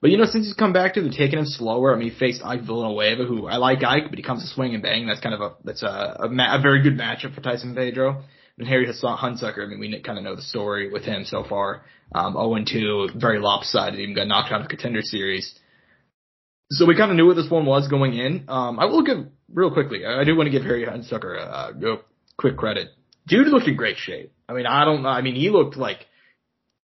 [0.00, 1.94] but you know, since he's come back to, they're taking him slower.
[1.94, 4.74] I mean, he faced Ike Villanueva, who I like Ike, but he comes to swing
[4.74, 5.06] and bang.
[5.06, 8.22] That's kind of a that's a a, ma- a very good matchup for Tyson Pedro.
[8.58, 11.82] And Harry Hunsucker, I mean, we kind of know the story with him so far.
[12.14, 15.58] Um, 0-2, very lopsided, even got knocked out of the contender series.
[16.70, 18.44] So we kind of knew what this one was going in.
[18.48, 20.04] Um, I will give real quickly.
[20.04, 21.98] I do want to give Harry Hunsucker a, a
[22.36, 22.88] quick credit.
[23.26, 24.32] Dude looked in great shape.
[24.46, 25.08] I mean, I don't know.
[25.08, 26.06] I mean, he looked like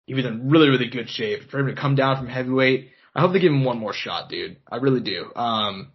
[0.06, 2.90] he was in really, really good shape for him to come down from heavyweight.
[3.14, 4.56] I hope they give him one more shot, dude.
[4.70, 5.30] I really do.
[5.36, 5.92] Um,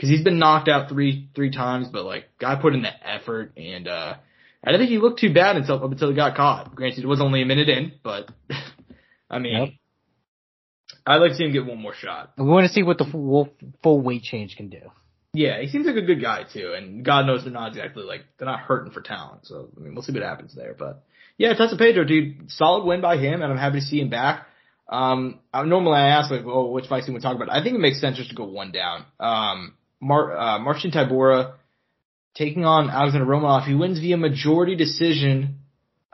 [0.00, 3.52] cause he's been knocked out three, three times, but like, guy put in the effort
[3.56, 4.14] and, uh,
[4.62, 6.74] I don't think he looked too bad until, up until he got caught.
[6.74, 8.30] Granted, it was only a minute in, but
[9.30, 9.68] I mean, yep.
[11.06, 12.32] I'd like to see him get one more shot.
[12.36, 13.48] We want to see what the full,
[13.82, 14.90] full weight change can do.
[15.32, 18.22] Yeah, he seems like a good guy too, and God knows they're not exactly like
[18.36, 19.46] they're not hurting for talent.
[19.46, 20.74] So I mean, we'll see what happens there.
[20.76, 21.04] But
[21.38, 24.46] yeah, Tyson Pedro, dude, solid win by him, and I'm happy to see him back.
[24.90, 27.48] Um, I, normally I ask like, oh, which fight scene we talk about.
[27.50, 29.06] I think it makes sense just to go one down.
[29.20, 31.54] Um, Mar- uh, Marcin Tybura
[32.34, 33.66] taking on Alexander Romanov.
[33.66, 35.60] He wins via majority decision.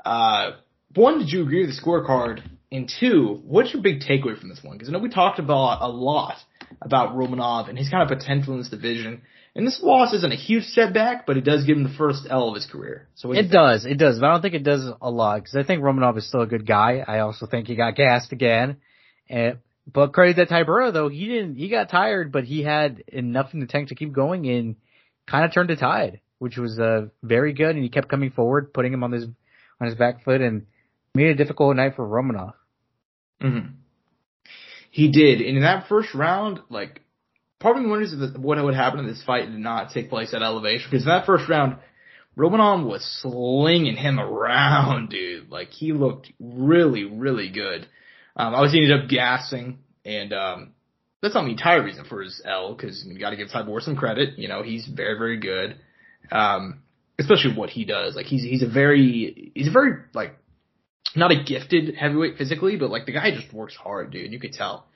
[0.04, 0.52] Uh,
[0.94, 2.42] one, did you agree with the scorecard?
[2.70, 4.76] And two, what's your big takeaway from this one?
[4.76, 6.36] Because I know we talked about a lot
[6.82, 9.22] about Romanov and his kind of potential in this division.
[9.56, 12.50] And this loss isn't a huge setback, but it does give him the first L
[12.50, 13.08] of his career.
[13.14, 14.18] So it does, it does.
[14.20, 16.46] But I don't think it does a lot because I think Romanov is still a
[16.46, 17.02] good guy.
[17.04, 18.76] I also think he got gassed again.
[19.30, 19.56] And,
[19.90, 21.56] but credit to Tybura though, he didn't.
[21.56, 24.76] He got tired, but he had enough in the tank to keep going and
[25.26, 27.76] kind of turned the tide, which was uh, very good.
[27.76, 30.66] And he kept coming forward, putting him on his on his back foot, and
[31.14, 32.52] made a difficult night for Romanov.
[33.42, 33.68] Mm-hmm.
[34.90, 37.00] He did, and in that first round, like
[37.64, 40.88] me wonders if what would happen if this fight did not take place at elevation.
[40.90, 41.76] Because in that first round,
[42.36, 45.50] Romanov was slinging him around, dude.
[45.50, 47.86] Like he looked really, really good.
[48.36, 50.72] Um, obviously, ended up gassing, and um,
[51.22, 52.74] that's not the entire reason for his L.
[52.74, 54.38] Because you got to give Tybura some credit.
[54.38, 55.76] You know, he's very, very good.
[56.30, 56.82] Um,
[57.18, 58.14] especially what he does.
[58.14, 60.36] Like he's he's a very he's a very like
[61.14, 64.32] not a gifted heavyweight physically, but like the guy just works hard, dude.
[64.32, 64.86] You could tell.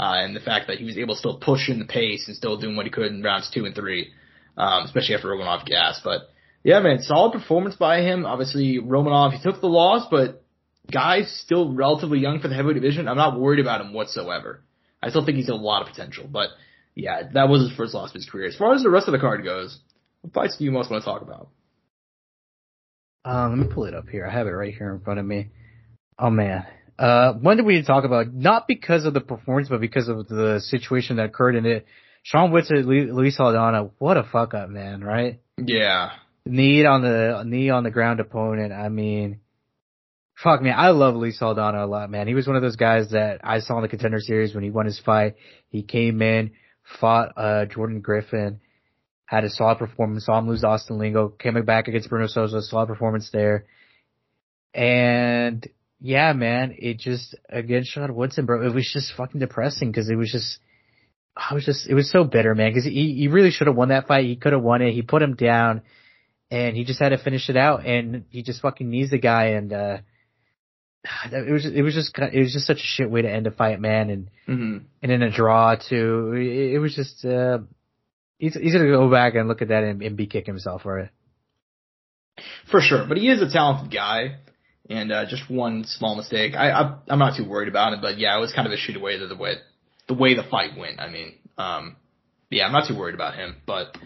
[0.00, 2.34] Uh, and the fact that he was able to still push in the pace and
[2.34, 4.10] still doing what he could in rounds two and three,
[4.56, 6.00] um, especially after Romanov gas.
[6.02, 6.22] But
[6.64, 8.24] yeah, man, solid performance by him.
[8.24, 10.42] Obviously, Romanov, he took the loss, but
[10.90, 13.08] guy's still relatively young for the heavyweight division.
[13.08, 14.62] I'm not worried about him whatsoever.
[15.02, 16.48] I still think he's a lot of potential, but
[16.94, 18.46] yeah, that was his first loss of his career.
[18.46, 19.78] As far as the rest of the card goes,
[20.22, 21.48] what fights do you most want to talk about?
[23.26, 24.26] Um, let me pull it up here.
[24.26, 25.50] I have it right here in front of me.
[26.18, 26.64] Oh man.
[27.00, 28.32] Uh, when did we talk about?
[28.34, 31.86] Not because of the performance, but because of the situation that occurred in it.
[32.22, 35.40] Sean Woodson, Luis Saldana, what a fuck up, man, right?
[35.56, 36.10] Yeah.
[36.44, 38.74] Knee on the, knee on the ground opponent.
[38.74, 39.40] I mean,
[40.42, 42.28] fuck man, I love Luis Saldana a lot, man.
[42.28, 44.70] He was one of those guys that I saw in the contender series when he
[44.70, 45.36] won his fight.
[45.70, 46.50] He came in,
[47.00, 48.60] fought, uh, Jordan Griffin,
[49.24, 52.88] had a solid performance, saw him lose Austin Lingo, came back against Bruno Souza, solid
[52.88, 53.64] performance there.
[54.74, 55.66] And
[56.00, 60.16] yeah, man, it just again, Sean Woodson, bro, it was just fucking depressing because it
[60.16, 60.58] was just,
[61.36, 63.90] I was just, it was so bitter, man, because he he really should have won
[63.90, 64.24] that fight.
[64.24, 64.92] He could have won it.
[64.92, 65.82] He put him down,
[66.50, 69.48] and he just had to finish it out, and he just fucking knees the guy,
[69.48, 69.98] and uh,
[71.32, 73.50] it was it was just it was just such a shit way to end a
[73.50, 74.78] fight, man, and mm-hmm.
[75.02, 76.32] and in a draw too.
[76.34, 77.58] It, it was just, uh,
[78.38, 81.00] he's he's gonna go back and look at that and, and be kick himself for
[81.00, 81.10] it.
[82.70, 84.38] For sure, but he is a talented guy
[84.90, 86.54] and uh, just one small mistake.
[86.54, 88.76] I, I I'm not too worried about it, but yeah, it was kind of a
[88.76, 89.54] shitty away that the way
[90.08, 91.00] the way the fight went.
[91.00, 91.96] I mean, um,
[92.50, 93.96] yeah, I'm not too worried about him, but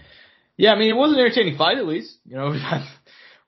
[0.58, 2.14] yeah, I mean, it was an entertaining fight at least.
[2.26, 2.86] You know, I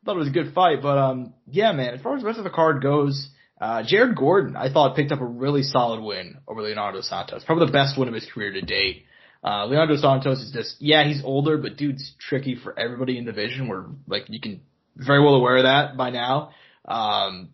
[0.05, 2.38] thought it was a good fight, but um, yeah, man, as far as the rest
[2.38, 3.29] of the card goes.
[3.59, 7.42] Uh, Jared Gordon, I thought picked up a really solid win over Leonardo Santos.
[7.42, 9.05] Probably the best win of his career to date.
[9.42, 13.33] Uh, Leonardo Santos is just, yeah, he's older, but dude's tricky for everybody in the
[13.33, 13.66] division.
[13.66, 14.61] We're like, you can
[14.94, 16.51] very well aware of that by now.
[16.87, 17.51] Um,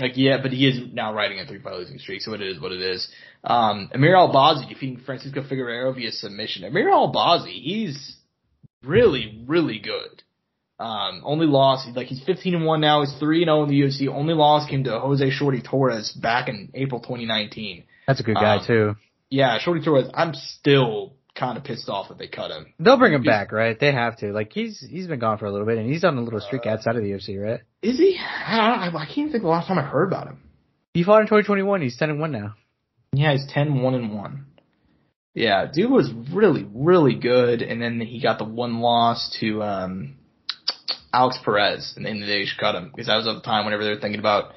[0.00, 2.60] like yeah, but he is now riding a three fight losing streak, so it is
[2.60, 3.08] what it is.
[3.44, 6.64] Um, Amir Albazi defeating Francisco Figueroa via submission.
[6.64, 8.16] Amir Albazi, he's
[8.82, 10.22] really, really good.
[10.78, 13.80] Um, only loss, like he's 15 and 1 now, he's 3 and 0 in the
[13.82, 14.08] UFC.
[14.08, 17.84] Only loss came to Jose Shorty Torres back in April 2019.
[18.08, 18.96] That's a good guy Um, too.
[19.30, 22.72] Yeah, Shorty Torres, I'm still kind of pissed off that they cut him.
[22.78, 23.78] They'll bring him he's- back, right?
[23.78, 24.32] They have to.
[24.32, 26.66] Like he's he's been gone for a little bit, and he's on a little streak
[26.66, 27.60] Uh, outside of the UFC, right?
[27.82, 28.18] Is he?
[28.18, 30.38] I, I can't think the last time I heard about him.
[30.94, 31.80] He fought in 2021.
[31.80, 32.54] He's 10 and one now.
[33.14, 34.46] Yeah, he's 10, 1 and 1.
[35.34, 40.16] Yeah, dude was really, really good, and then he got the one loss to, um,
[41.14, 43.84] Alex Perez, and then they just cut him, because that was at the time whenever
[43.84, 44.52] they were thinking about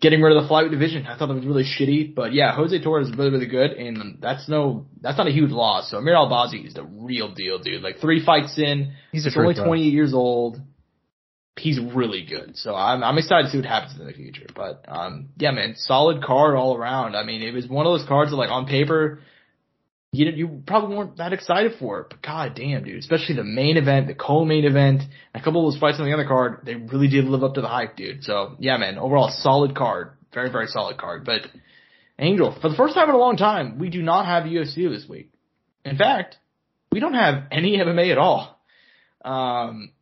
[0.00, 1.06] getting rid of the flyweight division.
[1.06, 4.18] I thought that was really shitty, but yeah, Jose Torres is really, really good, and
[4.20, 5.90] that's no, that's not a huge loss.
[5.90, 7.82] So Amir Albazi is the real deal, dude.
[7.82, 9.66] Like three fights in, He's he's only bro.
[9.66, 10.58] 28 years old.
[11.56, 12.56] He's really good.
[12.56, 14.46] So I'm I'm excited to see what happens in the future.
[14.54, 17.14] But um yeah, man, solid card all around.
[17.16, 19.20] I mean, it was one of those cards that like on paper
[20.12, 23.44] you didn't- you probably weren't that excited for it, but god damn, dude, especially the
[23.44, 25.02] main event, the co-main event,
[25.34, 27.60] a couple of those fights on the other card, they really did live up to
[27.60, 28.24] the hype, dude.
[28.24, 31.24] So yeah, man, overall solid card, very very solid card.
[31.24, 31.46] But
[32.18, 35.08] Angel, for the first time in a long time, we do not have UFC this
[35.08, 35.32] week.
[35.84, 36.36] In fact,
[36.92, 38.60] we don't have any MMA at all.
[39.24, 39.92] Um,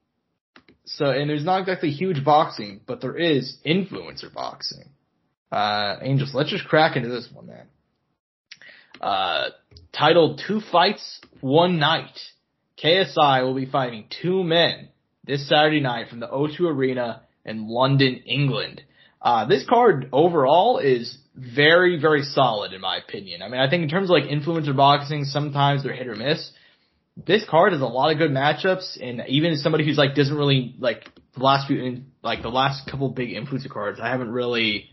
[0.85, 4.89] so, and there's not exactly huge boxing, but there is influencer boxing.
[5.53, 7.67] Uh, Angels, let's just crack into this one, man.
[9.01, 9.51] Uh,
[9.93, 12.19] titled Two Fights, One Night.
[12.83, 14.89] KSI will be fighting two men
[15.25, 18.83] this Saturday night from the O2 Arena in London, England.
[19.21, 23.43] Uh, this card overall is very, very solid in my opinion.
[23.43, 26.51] I mean, I think in terms of like influencer boxing, sometimes they're hit or miss.
[27.17, 30.77] This card has a lot of good matchups, and even somebody who's like doesn't really
[30.79, 31.05] like
[31.37, 34.91] the last few, like the last couple big influencer cards, I haven't really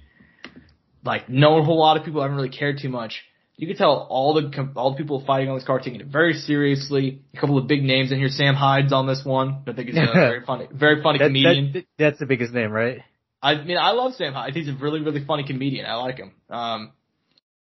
[1.04, 2.22] like known a whole lot of people.
[2.22, 3.22] I haven't really cared too much.
[3.58, 6.34] You can tell all the all the people fighting on this card taking it very
[6.34, 7.22] seriously.
[7.36, 8.28] A couple of big names in here.
[8.30, 9.64] Sam Hyde's on this one.
[9.68, 11.72] I think he's a very funny, very funny That- comedian.
[11.74, 13.00] that- that's the biggest name, right?
[13.42, 14.54] I mean, I love Sam Hyde.
[14.56, 15.86] He's a really, really funny comedian.
[15.86, 16.32] I like him.
[16.50, 16.92] Um,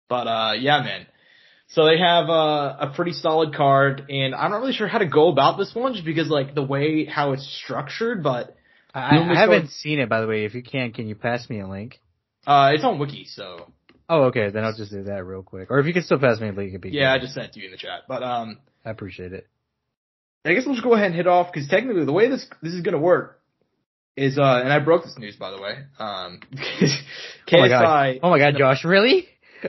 [0.08, 1.06] but uh, yeah, man.
[1.68, 5.06] So they have uh, a pretty solid card, and I'm not really sure how to
[5.06, 8.22] go about this one, just because like the way how it's structured.
[8.22, 8.56] But
[8.92, 10.44] I, You want me I haven't seen it, by the way.
[10.44, 12.00] If you can, can you pass me a link?
[12.46, 13.70] uh, it's on Wiki, so
[14.08, 14.50] Oh, okay.
[14.50, 15.70] Then I'll just do that real quick.
[15.70, 17.46] Or if you can still pass me a link, it'd be yeah, I just sent
[17.46, 18.02] it to you in the chat.
[18.06, 19.46] But um, I appreciate it.
[20.44, 22.74] I guess we'll just go ahead and hit off because technically the way this this
[22.74, 23.40] is gonna work
[24.14, 25.78] is uh, and I broke this news by the way.
[25.98, 26.40] Um,
[27.52, 28.18] Oh my god.
[28.22, 29.26] Oh my god, Josh, really?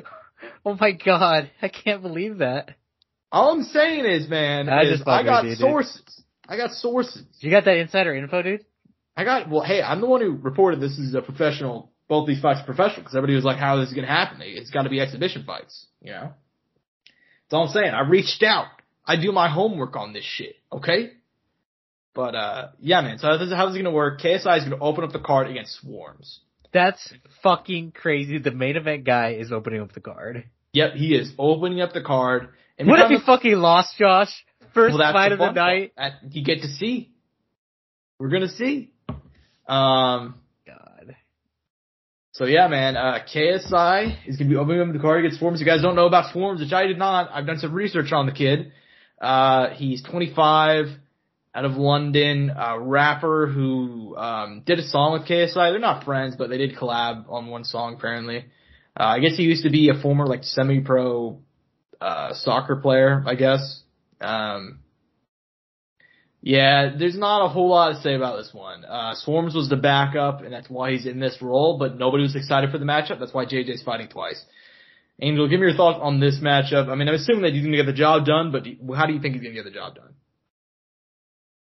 [0.68, 2.72] Oh my god, I can't believe that.
[3.32, 6.24] All I'm saying is, man, I is just I got you, sources.
[6.48, 7.24] I got sources.
[7.40, 8.66] You got that insider info, dude?
[9.16, 9.62] I got well.
[9.62, 11.92] Hey, I'm the one who reported this is a professional.
[12.08, 14.40] Both these fights are professional because everybody was like, "How is this going to happen?
[14.42, 16.34] It's got to be exhibition fights." You know.
[17.46, 17.94] That's all I'm saying.
[17.94, 18.68] I reached out.
[19.06, 20.56] I do my homework on this shit.
[20.72, 21.12] Okay.
[22.14, 23.20] But uh, yeah, man.
[23.20, 24.22] So this is how this is going to work.
[24.22, 26.40] KSI is going to open up the card against Swarms.
[26.74, 27.14] That's
[27.44, 28.38] fucking crazy.
[28.38, 30.46] The main event guy is opening up the card.
[30.74, 32.50] Yep, he is opening up the card.
[32.78, 34.34] And What if he fucking lost, Josh?
[34.74, 35.94] First well, fight of the night.
[35.96, 37.12] That you get to see.
[38.20, 38.92] We're gonna see.
[39.68, 40.36] Um.
[42.36, 45.42] So yeah, man, uh, KSI is gonna be opening up the card against.
[45.42, 48.12] If you guys don't know about Swarms, which I did not, I've done some research
[48.12, 48.74] on the kid.
[49.22, 50.88] Uh, he's 25,
[51.56, 55.72] out of London, a rapper who, um, did a song with KSI.
[55.72, 58.40] They're not friends, but they did collab on one song apparently.
[59.00, 61.40] Uh, I guess he used to be a former like semi-pro,
[62.02, 63.82] uh, soccer player, I guess.
[64.20, 64.80] Um,
[66.46, 68.86] yeah, there's not a whole lot to say about this one.
[68.86, 72.36] Uh, Swarms was the backup, and that's why he's in this role, but nobody was
[72.36, 73.20] excited for the matchup.
[73.20, 74.40] That's why JJ's fighting twice.
[75.20, 76.88] Angel, give me your thoughts on this matchup.
[76.88, 79.08] I mean, I'm assuming that he's going to get the job done, but do- how
[79.08, 80.14] do you think he's going to get the job done?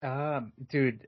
[0.04, 1.08] Um, dude,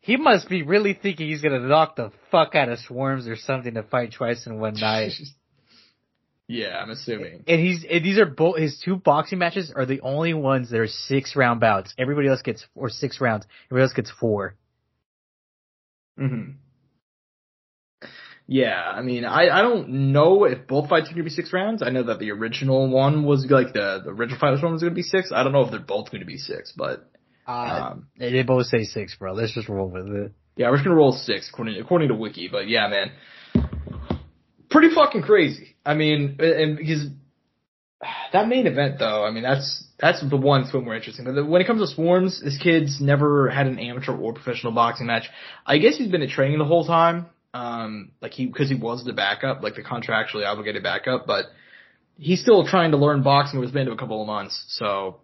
[0.00, 3.74] he must be really thinking he's gonna knock the fuck out of Swarms or something
[3.74, 5.12] to fight twice in one night.
[6.48, 7.44] yeah, I'm assuming.
[7.46, 10.80] And he's and these are both his two boxing matches are the only ones that
[10.80, 11.94] are six round bouts.
[11.98, 13.46] Everybody else gets or six rounds.
[13.66, 14.56] Everybody else gets four.
[16.16, 16.52] hmm
[18.46, 21.52] Yeah, I mean, I, I don't know if both fights are going to be six
[21.52, 21.82] rounds.
[21.82, 24.80] I know that the original one was like the, the original fight was one was
[24.82, 25.30] going to be six.
[25.34, 27.10] I don't know if they're both going to be six, but
[27.46, 29.34] Uh, um, they they both say six, bro.
[29.34, 30.32] Let's just roll with it.
[30.56, 33.12] Yeah, we're just gonna roll six according according to Wiki, but yeah, man,
[34.70, 35.76] pretty fucking crazy.
[35.84, 37.06] I mean, and because
[38.32, 41.24] that main event though, I mean that's that's the one swim more interesting.
[41.24, 45.06] But when it comes to swarms, this kid's never had an amateur or professional boxing
[45.06, 45.28] match.
[45.66, 49.04] I guess he's been in training the whole time, um, like he because he was
[49.04, 51.46] the backup, like the contractually obligated backup, but
[52.16, 53.58] he's still trying to learn boxing.
[53.58, 55.20] It was been a couple of months, so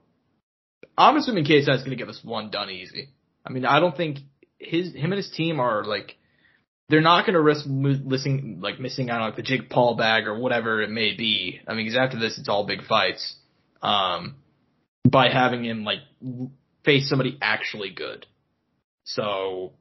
[0.96, 3.11] I'm assuming KSI is going to get this one done easy.
[3.46, 4.18] I mean, I don't think
[4.59, 6.16] his him and his team are like
[6.88, 9.97] they're not going to risk mo- missing like missing out on like the Jake Paul
[9.97, 11.61] bag or whatever it may be.
[11.66, 13.37] I mean, because after this, it's all big fights.
[13.83, 14.37] Um,
[15.09, 15.99] by having him like
[16.85, 18.27] face somebody actually good.
[19.05, 19.73] So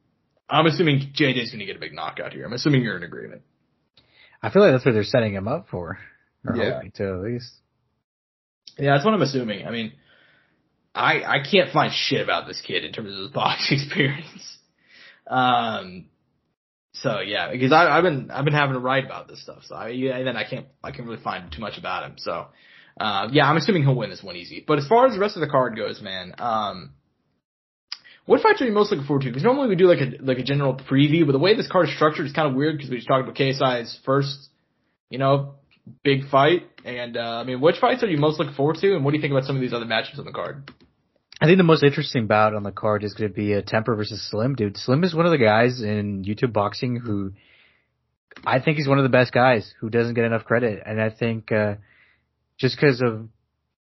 [0.48, 2.44] I'm assuming JJ's going to get a big knockout here.
[2.44, 3.42] I'm assuming you're in agreement.
[4.42, 5.98] I feel like that's what they're setting him up for.
[6.46, 6.74] Or Yeah.
[6.74, 7.50] hoping to at least.
[8.78, 9.66] Yeah, that's what I'm assuming.
[9.66, 9.92] I mean,
[10.94, 14.58] I I can't find shit about this kid in terms of his boxing experience.
[15.26, 16.06] Um,
[16.94, 19.62] so yeah, because I, I've been I've been having to write about this stuff.
[19.64, 22.16] So I and then I can't I can't really find too much about him.
[22.18, 22.46] So
[22.98, 24.64] uh, yeah, I'm assuming he'll win this one easy.
[24.66, 26.92] But as far as the rest of the card goes, man, um,
[28.26, 29.28] what fights are you most looking forward to?
[29.28, 31.88] Because normally we do like a like a general preview, but the way this card
[31.88, 34.50] is structured is kind of weird because we just talked about KSI's first,
[35.10, 35.54] you know,
[36.04, 36.68] big fight.
[36.84, 39.16] And uh, I mean, which fights are you most looking forward to, and what do
[39.16, 40.70] you think about some of these other matchups on the card?
[41.40, 43.96] I think the most interesting bout on the card is going to be a Temper
[43.96, 44.76] versus Slim, dude.
[44.76, 47.32] Slim is one of the guys in YouTube boxing who
[48.46, 51.10] I think he's one of the best guys who doesn't get enough credit, and I
[51.10, 51.74] think uh,
[52.58, 53.28] just because of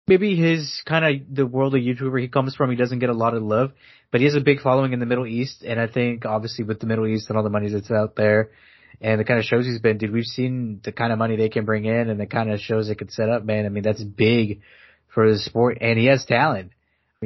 [0.07, 3.14] maybe his kind of the world of YouTuber he comes from, he doesn't get a
[3.14, 3.72] lot of love,
[4.11, 6.81] but he has a big following in the Middle East, and I think obviously with
[6.81, 8.51] the Middle East and all the money that's out there.
[8.99, 11.51] And the kind of shows he's been, dude, we've seen the kind of money they
[11.51, 13.66] can bring in and the kind of shows they could set up, man.
[13.66, 14.62] I mean, that's big
[15.09, 16.70] for the sport and he has talent.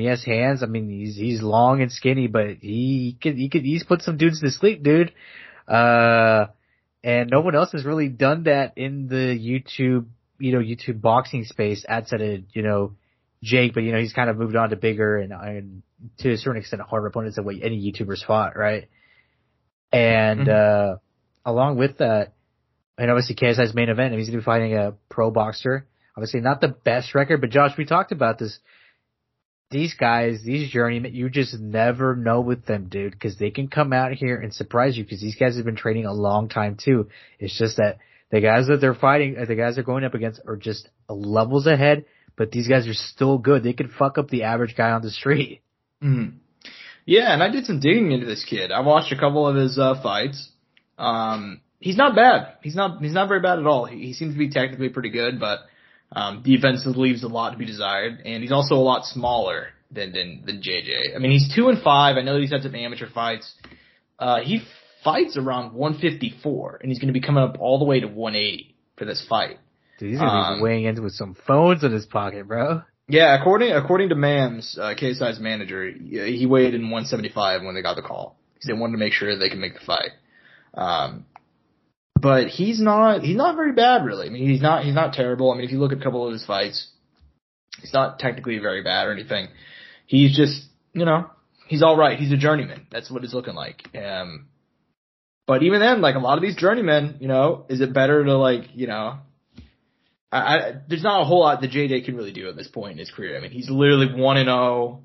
[0.01, 0.63] I mean, he has hands.
[0.63, 4.17] I mean, he's he's long and skinny, but he could he could he's put some
[4.17, 5.13] dudes to sleep, dude.
[5.69, 6.47] Uh,
[7.03, 10.07] and no one else has really done that in the YouTube,
[10.39, 12.95] you know, YouTube boxing space outside of you know
[13.43, 15.83] Jake, but you know he's kind of moved on to bigger and, and
[16.19, 18.89] to a certain extent harder opponents than what any YouTubers fought, right?
[19.93, 20.97] And uh,
[21.45, 22.35] along with that,
[22.97, 25.87] and obviously KSI's main event, and he's gonna be fighting a pro boxer.
[26.17, 28.59] Obviously not the best record, but Josh, we talked about this
[29.71, 33.93] these guys, these journeymen, you just never know with them, dude, because they can come
[33.93, 35.05] out here and surprise you.
[35.05, 37.09] Because these guys have been training a long time too.
[37.39, 37.99] It's just that
[38.31, 41.67] the guys that they're fighting, uh, the guys they're going up against, are just levels
[41.67, 42.05] ahead.
[42.37, 43.63] But these guys are still good.
[43.63, 45.63] They could fuck up the average guy on the street.
[46.03, 46.39] Mm-hmm.
[47.05, 48.73] Yeah, and I did some digging into this kid.
[48.73, 50.49] I watched a couple of his uh, fights.
[50.97, 52.55] Um, he's not bad.
[52.63, 53.03] He's not.
[53.03, 53.85] He's not very bad at all.
[53.85, 55.59] He, he seems to be technically pretty good, but
[56.13, 60.13] um, defensively leaves a lot to be desired, and he's also a lot smaller than
[60.13, 61.15] than than JJ.
[61.15, 62.17] I mean, he's two and five.
[62.17, 63.53] I know that he's had some amateur fights.
[64.19, 64.63] Uh, he
[65.03, 68.75] fights around 154, and he's going to be coming up all the way to 180
[68.97, 69.59] for this fight.
[69.99, 72.83] Dude, he's gonna Um, be weighing in with some phones in his pocket, bro.
[73.09, 77.83] Yeah, according according to Mams, uh, KSI's manager, he he weighed in 175 when they
[77.83, 80.11] got the call because they wanted to make sure they can make the fight.
[80.75, 81.25] Um,
[82.21, 84.27] but he's not he's not very bad really.
[84.27, 85.51] I mean, he's not he's not terrible.
[85.51, 86.89] I mean, if you look at a couple of his fights,
[87.81, 89.49] he's not technically very bad or anything.
[90.07, 91.31] He's just you know
[91.67, 92.19] he's all right.
[92.19, 92.87] He's a journeyman.
[92.91, 93.89] That's what he's looking like.
[93.97, 94.47] Um,
[95.47, 98.37] but even then, like a lot of these journeymen, you know, is it better to
[98.37, 99.19] like you know
[100.33, 102.93] I, I, there's not a whole lot that JJ can really do at this point
[102.93, 103.37] in his career.
[103.37, 105.03] I mean, he's literally one and zero.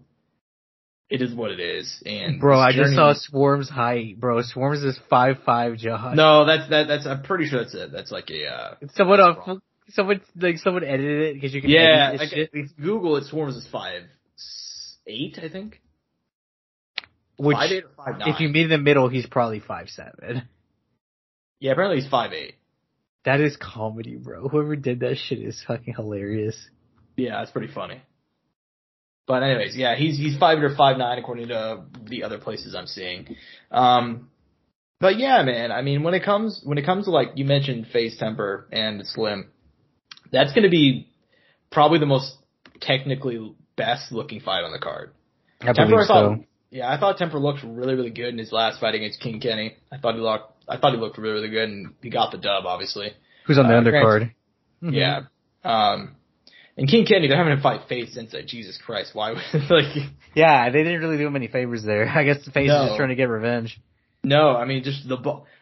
[1.08, 4.42] It is what it is, and Bro, I just saw Swarm's height, bro.
[4.42, 6.16] Swarm's is five five, Josh.
[6.16, 6.88] No, that's that.
[6.88, 7.92] That's I'm pretty sure that's it.
[7.92, 8.48] That's like a.
[8.48, 9.56] Uh, someone uh,
[9.90, 13.26] someone like someone edited it because you can yeah, edit like, Google it.
[13.32, 14.02] Swarmz is five
[15.06, 15.80] eight, I think.
[17.38, 18.30] Which five eight or five nine.
[18.30, 20.48] if you meet in the middle, he's probably five seven.
[21.60, 22.56] yeah, apparently he's five eight.
[23.26, 24.48] That is comedy, bro.
[24.48, 26.58] Whoever did that shit is fucking hilarious.
[27.16, 28.02] Yeah, that's pretty funny.
[29.28, 32.88] But anyways, yeah, he's he's five or five nine according to the other places I'm
[32.88, 33.36] seeing.
[33.72, 34.30] Um,
[35.00, 37.88] but yeah, man, I mean, when it comes when it comes to like you mentioned
[37.88, 39.50] face temper and slim,
[40.32, 41.10] that's going to be
[41.72, 42.36] probably the most
[42.80, 45.12] technically best looking fight on the card.
[45.62, 46.46] I Temper, believe I thought, so.
[46.70, 49.76] yeah, I thought Temper looked really, really good in his last fight against King Kenny.
[49.92, 52.38] I thought he looked, I thought he looked really, really good, and he got the
[52.38, 53.12] dub, obviously.
[53.46, 54.32] Who's on the uh, undercard?
[54.84, 54.94] Mhm.
[54.94, 55.22] Yeah.
[55.64, 56.16] Um,
[56.78, 58.44] and King Kenny, they're having him fight FaZe Sensei.
[58.46, 59.96] Jesus Christ, why would like?
[60.36, 62.08] Yeah, they didn't really do him any favors there.
[62.08, 63.80] I guess the face is just trying to get revenge.
[64.24, 65.18] No, I mean just the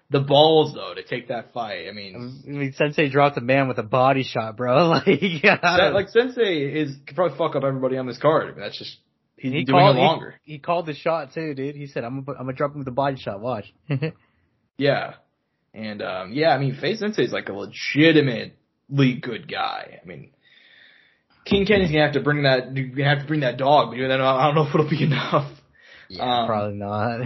[0.09, 1.87] the balls though to take that fight.
[1.89, 4.89] I mean, I mean, Sensei dropped a man with a body shot, bro.
[4.89, 5.57] Like, yeah.
[5.61, 8.45] that, like Sensei is could probably fuck up everybody on this card.
[8.45, 8.97] I mean, that's just
[9.37, 10.35] he's he doing called, it longer.
[10.43, 11.75] He, he called the shot too, dude.
[11.75, 13.39] He said, "I'm gonna, I'm gonna drop him with a body shot.
[13.39, 13.73] Watch."
[14.77, 15.15] Yeah.
[15.73, 19.99] And um yeah, I mean FaZe Sensei is like a legitimately good guy.
[20.01, 20.31] I mean
[21.45, 24.21] King Kenny's gonna have to bring that gonna have to bring that dog, but then
[24.21, 25.51] I don't know if it'll be enough.
[26.09, 27.19] yeah, Um, probably not.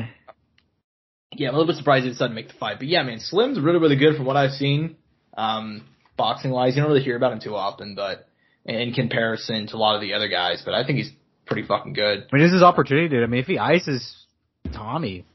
[1.33, 2.77] Yeah, I'm a little bit surprised he decided to make the fight.
[2.79, 4.95] But yeah, man, Slim's really, really good from what I've seen.
[5.37, 5.83] Um
[6.17, 6.75] boxing wise.
[6.75, 8.27] You don't really hear about him too often, but
[8.65, 11.11] in comparison to a lot of the other guys, but I think he's
[11.45, 12.19] pretty fucking good.
[12.31, 13.23] I mean, this is his opportunity, dude.
[13.23, 14.25] I mean, if he ices
[14.73, 15.25] Tommy,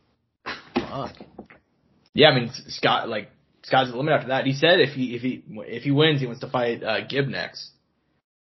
[0.74, 1.14] Fuck.
[2.14, 3.30] Yeah, I mean Scott like
[3.62, 4.44] Scott's the limit after that.
[4.44, 7.28] He said if he if he if he wins, he wants to fight uh, Gib
[7.28, 7.70] next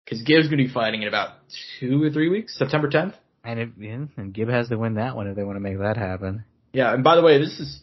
[0.05, 1.31] because Gib's going to be fighting in about
[1.79, 3.13] two or three weeks, September 10th.
[3.43, 5.79] And if yeah, and Gib has to win that one if they want to make
[5.79, 6.45] that happen.
[6.73, 7.81] Yeah, and by the way, this is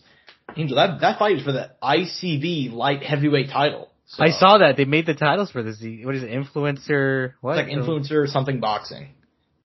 [0.57, 0.77] Angel.
[0.77, 3.91] That that fight is for the ICB light heavyweight title.
[4.07, 5.79] So, I saw that they made the titles for this.
[5.81, 6.31] What is it?
[6.31, 7.35] Influencer?
[7.41, 7.59] What?
[7.59, 9.09] It's like influencer or something boxing.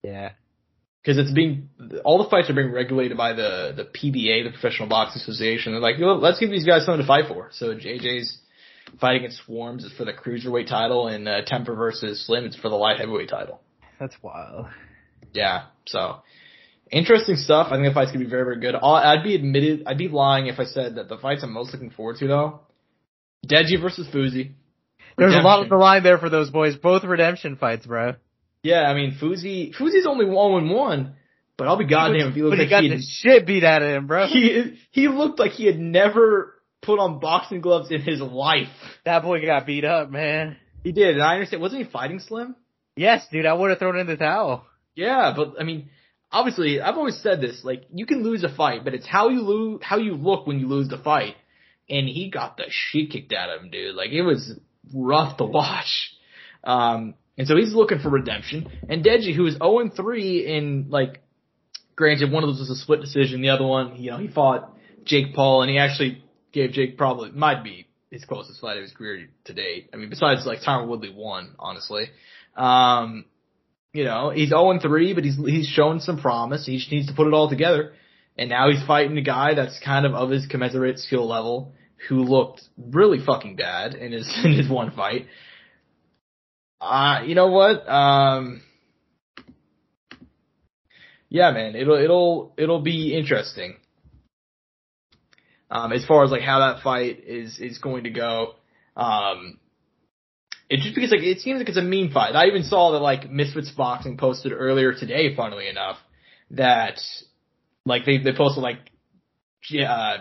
[0.04, 0.32] Yeah.
[1.02, 1.70] Because it's being
[2.04, 5.74] all the fights are being regulated by the the PBA, the Professional Boxing Association.
[5.74, 7.50] They're like, let's give these guys something to fight for.
[7.52, 8.38] So JJ's
[9.00, 12.70] fight against Swarmz is for the cruiserweight title, and uh, Temper versus Slim is for
[12.70, 13.62] the light heavyweight title.
[14.00, 14.68] That's wild.
[15.34, 15.66] Yeah.
[15.86, 16.22] So
[16.92, 17.68] interesting stuff.
[17.72, 18.76] I think the fight's gonna be very very good.
[18.76, 21.90] I'd be admitted, I'd be lying if I said that the fights I'm most looking
[21.90, 22.60] forward to though
[23.48, 24.52] Deji versus Fousey.
[25.18, 26.76] There's a lot of the line there for those boys.
[26.76, 28.14] Both redemption fights, bro.
[28.64, 29.76] Yeah, I mean Fousey.
[29.76, 31.16] Fousey's only one one,
[31.58, 33.82] but I'll be goddamn if he looks but he got he the shit beat out
[33.82, 34.28] of him, bro.
[34.28, 38.68] He he looked like he had never put on boxing gloves in his life.
[39.06, 40.58] That boy got beat up, man.
[40.84, 41.62] He did, and I understand.
[41.62, 42.56] Wasn't he fighting Slim?
[42.96, 43.46] Yes, dude.
[43.46, 44.66] I would have thrown in the towel.
[44.96, 45.90] Yeah, but I mean,
[46.32, 47.64] obviously, I've always said this.
[47.64, 50.60] Like, you can lose a fight, but it's how you lose, how you look when
[50.60, 51.36] you lose the fight
[51.90, 53.96] and he got the shit kicked out of him, dude.
[53.96, 54.54] Like it was
[54.94, 56.12] rough to watch.
[56.64, 58.70] Um, and so he's looking for redemption.
[58.90, 61.22] And Deji, who is 0 3 in like,
[61.96, 63.42] granted, one of those was a split decision.
[63.42, 64.74] The other one, you know, he fought
[65.04, 66.24] Jake Paul and he actually
[66.54, 69.90] gave Jake probably, might be his closest fight of his career to date.
[69.94, 72.06] I mean, besides like Tyron Woodley won, honestly.
[72.56, 73.26] Um,
[73.92, 76.66] you know, he's 0 3, but he's, he's shown some promise.
[76.66, 77.94] He just needs to put it all together.
[78.38, 81.74] And now he's fighting a guy that's kind of of his commensurate skill level
[82.10, 85.28] who looked really fucking bad in his in his one fight.
[86.82, 87.88] Uh, you know what?
[87.88, 88.62] Um,
[91.30, 93.78] yeah, man, it'll it'll it'll be interesting.
[95.74, 98.54] Um, as far as like how that fight is is going to go.
[98.96, 99.58] Um,
[100.70, 102.36] it just because like it seems like it's a meme fight.
[102.36, 105.98] I even saw that like Misfits Boxing posted earlier today, funnily enough,
[106.52, 107.00] that
[107.88, 108.78] like they they posted like
[109.74, 110.18] uh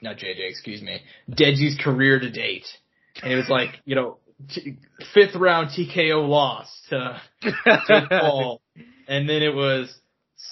[0.00, 1.00] not JJ, excuse me,
[1.30, 2.66] Deji's career to date,
[3.22, 4.16] and it was like you know
[4.48, 4.78] t-
[5.12, 8.62] fifth round TKO loss to Jake Paul,
[9.06, 9.94] and then it was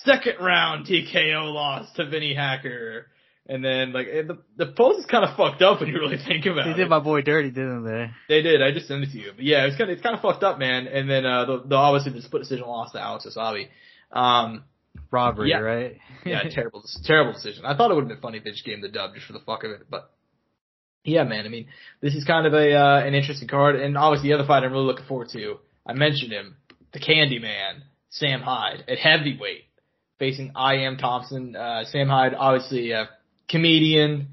[0.05, 3.07] second round TKO loss to Vinny Hacker.
[3.49, 6.47] And then like the the post is kind of fucked up when you really think
[6.47, 6.77] about it.
[6.77, 8.11] They did my boy dirty, didn't they?
[8.29, 8.63] They did.
[8.63, 9.33] I just sent it to you.
[9.35, 10.87] But yeah, it's kind of it's kind of fucked up, man.
[10.87, 13.69] And then uh the, the obviously the split decision loss to Alex Wassabi.
[14.13, 14.65] Um,
[15.11, 15.59] robbery, yeah.
[15.59, 15.99] right?
[16.25, 17.65] yeah, terrible, terrible decision.
[17.65, 19.27] I thought it would have been funny if they just gave him the dub just
[19.27, 20.11] for the fuck of it, but
[21.05, 21.45] yeah, man.
[21.45, 21.67] I mean,
[22.01, 24.73] this is kind of a uh, an interesting card, and obviously the other fight I'm
[24.73, 25.57] really looking forward to.
[25.85, 26.57] I mentioned him,
[26.93, 29.65] the Candy Man, Sam Hyde at heavyweight,
[30.19, 31.57] facing I Am Thompson.
[31.57, 33.09] Uh, Sam Hyde, obviously a
[33.49, 34.29] comedian,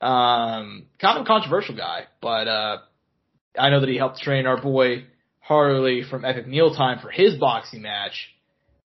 [0.00, 2.78] um, kind of a controversial guy, but uh,
[3.58, 5.04] I know that he helped train our boy
[5.40, 8.34] Harley from Epic Mealtime for his boxing match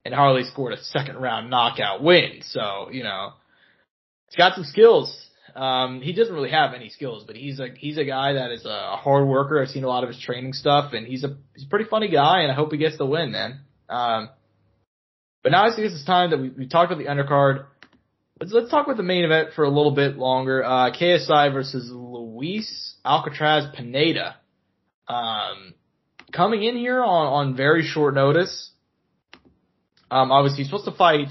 [0.05, 2.41] and Harley scored a second round knockout win.
[2.43, 3.35] So, you know,
[4.27, 5.15] he's got some skills.
[5.55, 8.65] Um, he doesn't really have any skills, but he's a, he's a guy that is
[8.65, 9.61] a hard worker.
[9.61, 12.09] I've seen a lot of his training stuff and he's a, he's a pretty funny
[12.09, 13.61] guy and I hope he gets the win, man.
[13.89, 14.31] Um,
[15.43, 17.67] but now I think it's time that we, we talked about the undercard.
[18.41, 20.65] Let's, let's talk about the main event for a little bit longer.
[20.65, 24.37] Uh, KSI versus Luis Alcaraz Pineda.
[25.09, 25.75] Um,
[26.33, 28.71] coming in here on, on very short notice.
[30.11, 31.29] Um, obviously he's supposed to fight.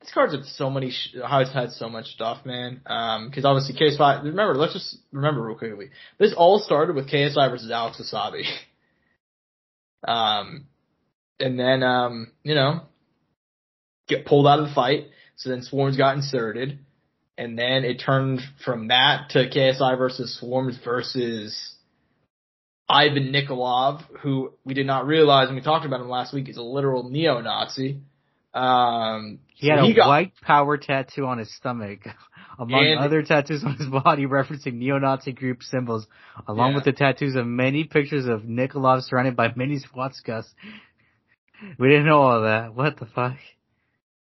[0.00, 0.90] This card's had so many.
[0.90, 2.80] Sh- it's had so much stuff, man.
[2.86, 4.24] Um, because obviously KSI.
[4.24, 5.90] Remember, let's just remember real quickly.
[6.18, 8.44] This all started with KSI versus Alex Wassabi.
[10.08, 10.64] um,
[11.38, 12.80] and then um, you know,
[14.08, 15.08] get pulled out of the fight.
[15.40, 16.80] So then Swarmz got inserted,
[17.38, 21.76] and then it turned from that to KSI versus Swarmz versus
[22.86, 26.58] Ivan Nikolov, who we did not realize when we talked about him last week, is
[26.58, 28.00] a literal neo-Nazi.
[28.52, 32.00] Um, he had so a got, white power tattoo on his stomach,
[32.58, 36.06] among other tattoos on his body referencing neo-Nazi group symbols,
[36.46, 36.74] along Yeah.
[36.74, 40.44] with the tattoos of many pictures of Nikolov surrounded by many swastikas.
[41.78, 42.74] We didn't know all that.
[42.74, 43.36] What the fuck?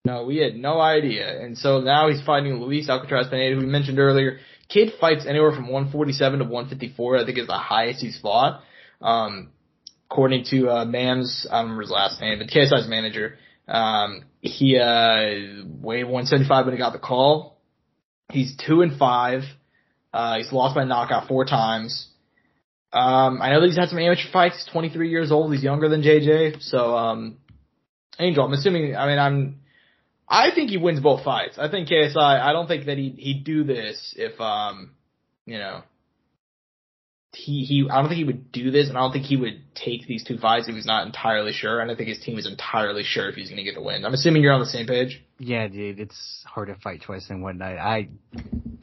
[0.05, 1.43] No, we had no idea.
[1.43, 4.39] And so now he's fighting Luis Alcaraz Pineda, who we mentioned earlier.
[4.69, 8.63] Kid fights anywhere from 147 to 154, I think is the highest he's fought.
[9.01, 9.51] Um,
[10.11, 14.79] according to, uh, Mams, I don't remember his last name, but KSI's manager, um, he,
[14.79, 17.61] uh, weighed 175 when he got the call.
[18.31, 19.43] He's two and five.
[20.13, 22.09] Uh, he's lost by knockout four times.
[22.93, 24.57] Um, I know that he's had some amateur fights.
[24.57, 25.53] He's 23 years old.
[25.53, 26.63] He's younger than JJ.
[26.63, 27.39] So, um,
[28.19, 29.61] Angel, I'm assuming, I mean, I'm,
[30.29, 31.59] I think he wins both fights.
[31.59, 32.17] I think KSI.
[32.17, 34.93] I don't think that he he'd do this if um,
[35.47, 35.83] you know,
[37.33, 37.89] he he.
[37.91, 40.25] I don't think he would do this, and I don't think he would take these
[40.25, 41.81] two fights if he's not entirely sure.
[41.81, 44.05] And I think his team is entirely sure if he's going to get the win.
[44.05, 45.23] I'm assuming you're on the same page.
[45.39, 47.79] Yeah, dude, it's hard to fight twice in one night.
[47.79, 48.09] I,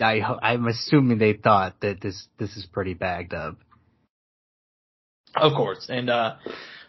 [0.03, 3.57] I, I'm assuming they thought that this this is pretty bagged up.
[5.35, 6.35] Of course, and uh,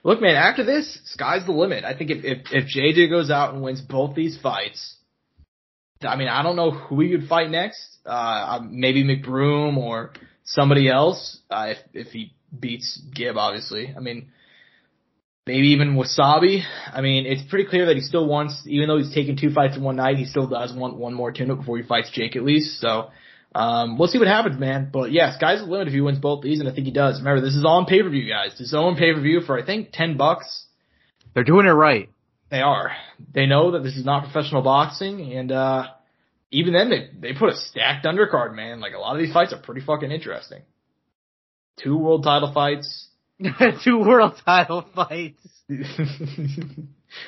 [0.07, 1.85] look, man, after this, sky's the limit.
[1.85, 4.97] I think if if if JJ goes out and wins both these fights,
[6.01, 7.99] I mean, I don't know who he would fight next.
[8.07, 10.13] Uh, maybe McBroom or
[10.45, 11.41] somebody else.
[11.51, 13.93] Uh, if if he beats Gib, obviously.
[13.97, 14.31] I mean,
[15.45, 16.63] maybe even Wassabi.
[16.93, 19.77] I mean, it's pretty clear that he still wants, even though he's taken two fights
[19.77, 22.45] in one night, he still does want one more tune-up before he fights Jake at
[22.45, 22.81] least.
[22.81, 23.11] So,
[23.57, 24.91] um, we'll see what happens, man.
[24.93, 27.21] But yeah, sky's the limit if he wins both these, and I think he does.
[27.21, 28.51] Remember, this is all on pay-per-view, guys.
[28.53, 30.67] This is on pay-per-view for, I think, 10 bucks.
[31.33, 32.11] They're doing it right.
[32.51, 32.93] They are.
[33.33, 35.87] They know that this is not professional boxing, and, uh,
[36.51, 38.81] even then, they, they put a stacked undercard, man.
[38.81, 40.61] Like, a lot of these fights are pretty fucking interesting.
[41.83, 43.09] Two world title fights.
[43.85, 45.41] Two world title fights.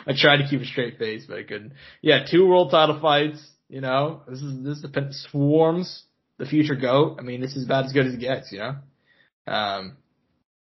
[0.06, 1.72] I tried to keep a straight face, but I couldn't.
[2.02, 3.44] Yeah, two world title fights.
[3.68, 6.04] You know, this is this is the swarms,
[6.38, 7.16] the future goat.
[7.18, 8.50] I mean, this is about as good as it gets.
[8.52, 8.76] You know.
[9.46, 9.96] Um,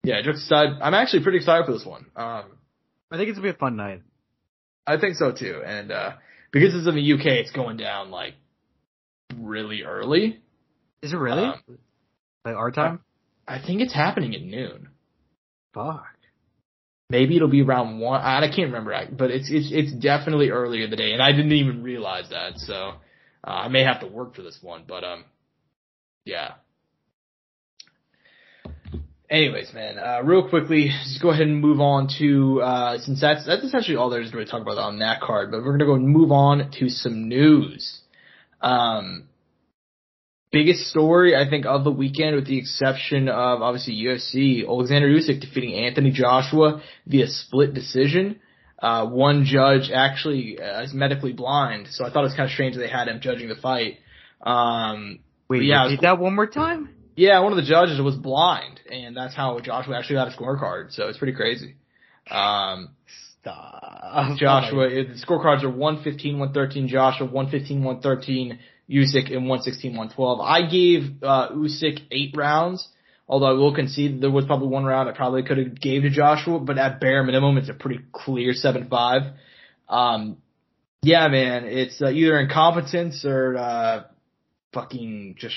[0.03, 0.77] yeah, just excited.
[0.81, 2.05] I'm actually pretty excited for this one.
[2.15, 2.43] Um,
[3.11, 4.01] I think it's gonna be a fun night.
[4.87, 6.11] I think so too, and uh,
[6.51, 8.35] because it's in the UK, it's going down like
[9.35, 10.41] really early.
[11.01, 11.43] Is it really?
[11.43, 11.77] Um,
[12.45, 13.01] like our time?
[13.47, 14.89] I think it's happening at noon.
[15.73, 16.05] Fuck.
[17.09, 18.21] Maybe it'll be around one.
[18.21, 21.51] I can't remember, but it's it's it's definitely earlier in the day, and I didn't
[21.51, 22.57] even realize that.
[22.57, 22.93] So
[23.43, 25.25] uh, I may have to work for this one, but um,
[26.25, 26.55] yeah.
[29.29, 33.45] Anyways, man, uh, real quickly, just go ahead and move on to uh, since that's
[33.45, 35.51] that's essentially all there's to really talk about on that card.
[35.51, 38.01] But we're gonna go and move on to some news.
[38.61, 39.27] Um,
[40.51, 45.41] biggest story I think of the weekend, with the exception of obviously UFC, Alexander Usyk
[45.41, 48.39] defeating Anthony Joshua via split decision.
[48.77, 52.51] Uh, one judge actually uh, is medically blind, so I thought it was kind of
[52.51, 53.97] strange they had him judging the fight.
[54.41, 56.89] Um, Wait, yeah, repeat that one more time.
[57.15, 60.91] Yeah, one of the judges was blind, and that's how Joshua actually got a scorecard.
[60.91, 61.75] So it's pretty crazy.
[62.29, 62.89] Um,
[63.45, 64.37] Stop.
[64.37, 70.39] Joshua, the scorecards are 115, 113, Joshua, 115, 113, Usyk in 116, 112.
[70.41, 72.87] I gave uh, Usyk eight rounds,
[73.27, 76.09] although I will concede there was probably one round I probably could have gave to
[76.09, 79.33] Joshua, but at bare minimum, it's a pretty clear 7-5.
[79.87, 80.37] Um,
[81.03, 84.03] yeah, man, it's uh, either incompetence or uh,
[84.75, 85.55] fucking just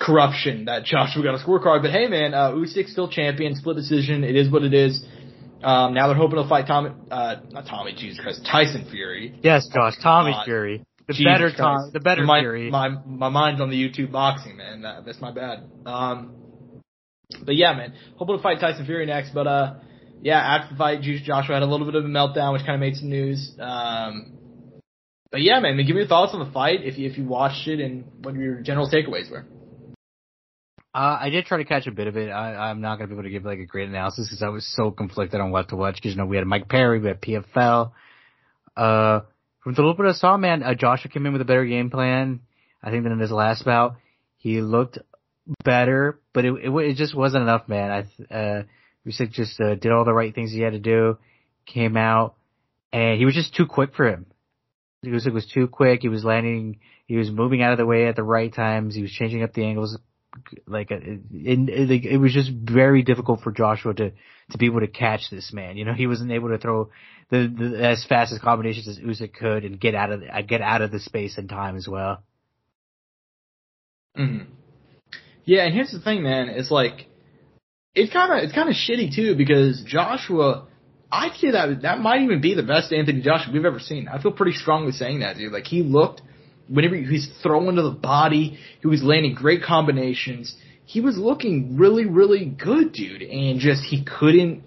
[0.00, 1.82] corruption that Joshua got a scorecard.
[1.82, 4.24] But hey, man, uh, Usyk still champion, split decision.
[4.24, 5.04] It is what it is.
[5.62, 9.38] Um, now they're hoping to fight Tommy, uh, not Tommy, Jesus Christ, Tyson Fury.
[9.42, 10.84] Yes, Josh, Tommy uh, Fury.
[11.06, 12.70] The Jesus better Tom, the better my, Fury.
[12.70, 14.82] My my mind's on the YouTube boxing, man.
[14.82, 15.64] That, that's my bad.
[15.84, 16.36] Um,
[17.44, 19.34] but yeah, man, hoping to fight Tyson Fury next.
[19.34, 19.74] But uh,
[20.22, 22.80] yeah, after the fight, Joshua had a little bit of a meltdown, which kind of
[22.80, 23.54] made some news.
[23.60, 24.38] Um,
[25.30, 27.68] but yeah, man, give me your thoughts on the fight if you if you watched
[27.68, 29.46] it and what your general takeaways were.
[30.92, 32.30] Uh, I did try to catch a bit of it.
[32.30, 34.66] I, I'm not gonna be able to give like a great analysis because I was
[34.76, 35.96] so conflicted on what to watch.
[35.96, 37.92] Because you know we had Mike Perry, we had PFL.
[38.76, 39.20] Uh,
[39.62, 41.90] from the little bit I saw, man, uh, Joshua came in with a better game
[41.90, 42.40] plan.
[42.82, 43.96] I think than in his last bout.
[44.36, 44.98] He looked
[45.64, 47.90] better, but it it, it just wasn't enough, man.
[48.30, 48.62] I uh,
[49.06, 51.18] Usyk just uh, did all the right things he had to do,
[51.66, 52.34] came out,
[52.92, 54.26] and he was just too quick for him.
[55.04, 56.02] Usyk was too quick.
[56.02, 56.80] He was landing.
[57.06, 58.94] He was moving out of the way at the right times.
[58.94, 59.98] He was changing up the angles.
[60.66, 64.12] Like it, it, it, was just very difficult for Joshua to
[64.50, 65.76] to be able to catch this man.
[65.76, 66.90] You know, he wasn't able to throw
[67.30, 70.60] the, the as fast as combinations as Usyk could and get out of the, get
[70.60, 72.22] out of the space and time as well.
[74.16, 74.52] Mm-hmm.
[75.44, 76.48] Yeah, and here's the thing, man.
[76.48, 77.06] It's like
[77.94, 80.68] it's kind of it's kind of shitty too because Joshua.
[81.12, 84.08] I'd say that that might even be the best Anthony Joshua we've ever seen.
[84.08, 85.52] I feel pretty strongly saying that, dude.
[85.52, 86.22] Like he looked
[86.68, 90.54] whenever he he's throwing to the body, he was landing great combinations.
[90.84, 94.64] He was looking really, really good, dude, and just he couldn't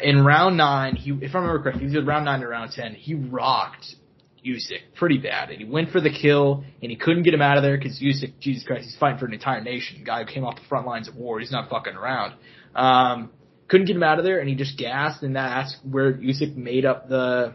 [0.00, 2.94] in round nine, he, if I remember correctly, he was round nine to round ten.
[2.94, 3.94] He rocked
[4.46, 7.56] Usyk pretty bad, and he went for the kill, and he couldn't get him out
[7.56, 10.02] of there because Usyk, Jesus Christ, he's fighting for an entire nation.
[10.04, 11.40] Guy who came off the front lines of war.
[11.40, 12.34] He's not fucking around.
[12.74, 13.30] Um,
[13.72, 16.84] couldn't get him out of there, and he just gassed, and that's where Usyk made
[16.84, 17.54] up the,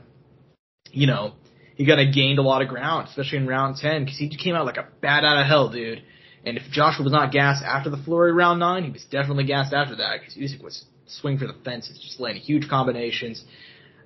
[0.92, 1.34] you know,
[1.76, 4.56] he kind of gained a lot of ground, especially in round ten, because he came
[4.56, 6.02] out like a bat out of hell, dude.
[6.44, 9.76] And if Joshua was not gassed after the flurry round nine, he was definitely gassed
[9.76, 13.46] after that because Usyk was swing for the fences, just landing huge combinations.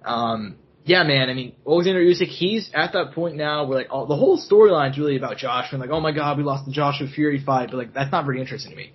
[0.03, 1.29] Um, yeah, man.
[1.29, 4.97] I mean, Alexander Usyk, he's at that point now where like all, the whole storyline's
[4.97, 5.79] really about Joshua.
[5.79, 8.25] And like, oh my god, we lost the Joshua Fury fight, but like that's not
[8.25, 8.91] very interesting to me.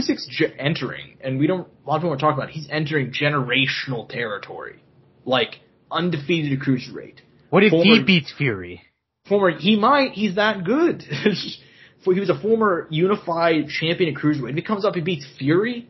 [0.00, 1.66] Usyk's ge- entering, and we don't.
[1.84, 2.48] A lot of people are talking about.
[2.50, 4.82] It, he's entering generational territory,
[5.24, 7.16] like undefeated cruiserweight.
[7.50, 8.82] What if Former- he beats Fury?
[9.28, 10.12] Former, he might.
[10.12, 11.02] He's that good.
[12.04, 14.50] he was a former unified champion at cruiserweight.
[14.50, 15.88] If he comes up, he beats Fury.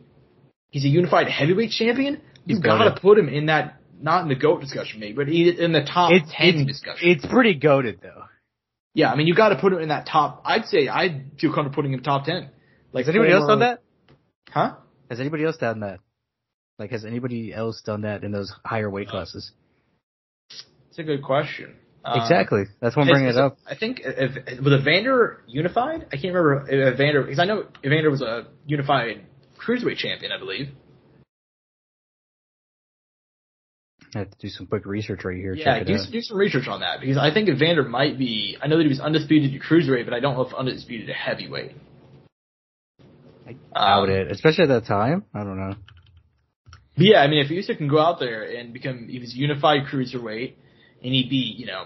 [0.69, 2.21] He's a unified heavyweight champion.
[2.45, 5.71] You've got to put him in that, not in the goat discussion, maybe, but in
[5.73, 7.09] the top It's ten it's, discussion.
[7.09, 8.23] it's pretty goaded though.
[8.93, 10.41] yeah, I mean, you got to put him in that top.
[10.45, 12.49] I'd say I'd feel comfortable putting him top ten.
[12.93, 13.81] Like Has anybody else former- done that?
[14.51, 14.75] Huh?
[15.09, 15.99] Has anybody else done that?
[16.77, 19.51] Like, has anybody else done that in those higher weight classes?
[20.89, 21.75] It's a good question.
[22.03, 22.63] Um, exactly.
[22.81, 23.57] That's why I'm bringing it up.
[23.65, 26.07] I think if, was Evander unified?
[26.07, 29.25] I can't remember if Evander because I know Evander was a unified
[29.57, 30.69] cruiserweight champion, I believe.
[34.15, 35.53] I have to do some quick research right here.
[35.53, 38.57] Yeah, do, do some research on that because I think Evander might be.
[38.61, 41.15] I know that he was undisputed at cruiserweight, but I don't know if undisputed at
[41.15, 41.75] heavyweight.
[43.47, 45.25] I doubt Um, it, especially at that time.
[45.33, 45.75] I don't know.
[46.95, 49.87] But yeah, I mean, if Usyk can go out there and become, he was unified
[49.91, 50.53] cruiserweight,
[51.03, 51.85] and he beat, you know,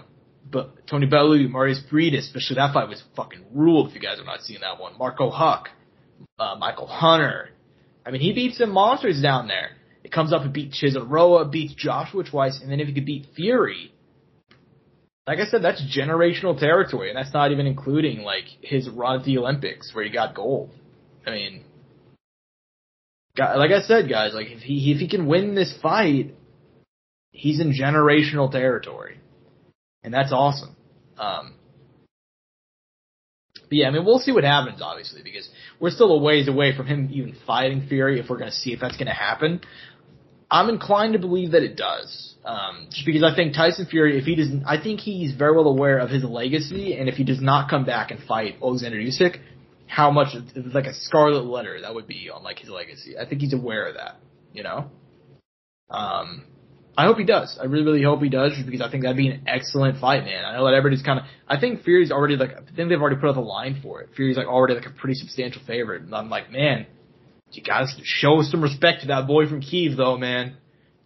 [0.50, 3.88] but Tony Bellew, Marius Briedis, especially that fight was fucking ruled.
[3.88, 5.68] If you guys are not seeing that one, Marco Huck,
[6.38, 7.50] uh, Michael Hunter.
[8.04, 9.70] I mean, he beat some monsters down there.
[10.04, 13.26] It comes up and beats Chisora, beats Joshua twice, and then if he could beat
[13.34, 13.92] Fury,
[15.26, 19.24] like I said, that's generational territory, and that's not even including like his run at
[19.24, 20.70] the Olympics where he got gold.
[21.26, 21.64] I mean,
[23.38, 26.34] like I said, guys, like if he if he can win this fight,
[27.32, 29.20] he's in generational territory,
[30.02, 30.76] and that's awesome.
[31.18, 31.54] Um,
[33.54, 35.48] but yeah, I mean, we'll see what happens, obviously, because
[35.80, 38.20] we're still a ways away from him even fighting Fury.
[38.20, 39.60] If we're going to see if that's going to happen,
[40.50, 42.34] I'm inclined to believe that it does.
[42.44, 45.66] Um, just because I think Tyson Fury, if he doesn't, I think he's very well
[45.66, 49.40] aware of his legacy, and if he does not come back and fight Alexander Usyk,
[49.86, 50.28] how much
[50.74, 53.18] like a scarlet letter that would be on like his legacy.
[53.18, 54.16] I think he's aware of that,
[54.52, 54.90] you know.
[55.90, 56.44] Um,
[56.98, 57.58] I hope he does.
[57.60, 60.44] I really, really hope he does, because I think that'd be an excellent fight, man.
[60.44, 61.26] I know that everybody's kind of.
[61.46, 62.52] I think Fury's already like.
[62.52, 64.10] I think they've already put out the line for it.
[64.16, 66.86] Fury's like already like a pretty substantial favorite, and I'm like, man,
[67.52, 70.56] you gotta show some respect to that boy from Kiev, though, man.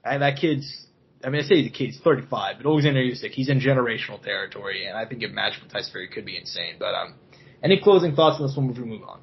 [0.04, 0.86] And that kid's.
[1.24, 1.86] I mean, I say he's a kid.
[1.86, 5.70] He's 35, but Alexander Usyk, he's in generational territory, and I think a match with
[5.70, 6.76] Tyson Fury could be insane.
[6.78, 7.14] But um,
[7.62, 9.20] any closing thoughts on this one before we move on?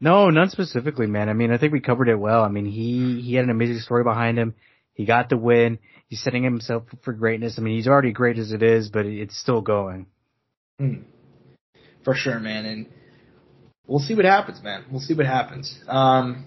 [0.00, 1.28] No, none specifically, man.
[1.28, 2.42] I mean, I think we covered it well.
[2.42, 4.54] I mean, he he had an amazing story behind him.
[4.94, 5.78] He got the win.
[6.08, 7.58] He's setting himself up for greatness.
[7.58, 10.06] I mean, he's already great as it is, but it's still going.
[10.78, 11.02] Hmm.
[12.02, 12.64] For sure, man.
[12.64, 12.86] And
[13.86, 14.84] we'll see what happens, man.
[14.90, 15.78] We'll see what happens.
[15.86, 16.46] Um,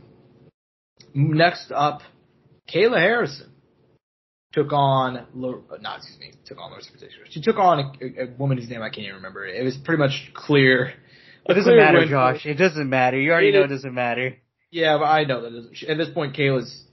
[1.14, 2.01] next up,
[2.68, 3.53] Kayla Harrison
[4.54, 5.26] took on,
[5.82, 7.26] not excuse me, took on Larissa Particular.
[7.30, 9.45] She took on a, a, woman whose name I can't even remember.
[9.45, 10.93] It was pretty much clear.
[11.45, 12.45] It doesn't clear matter, win Josh.
[12.45, 13.20] It doesn't matter.
[13.20, 14.38] You already It know is- it doesn't matter.
[14.72, 16.84] Yeah, but I know that is- at this point Kayla's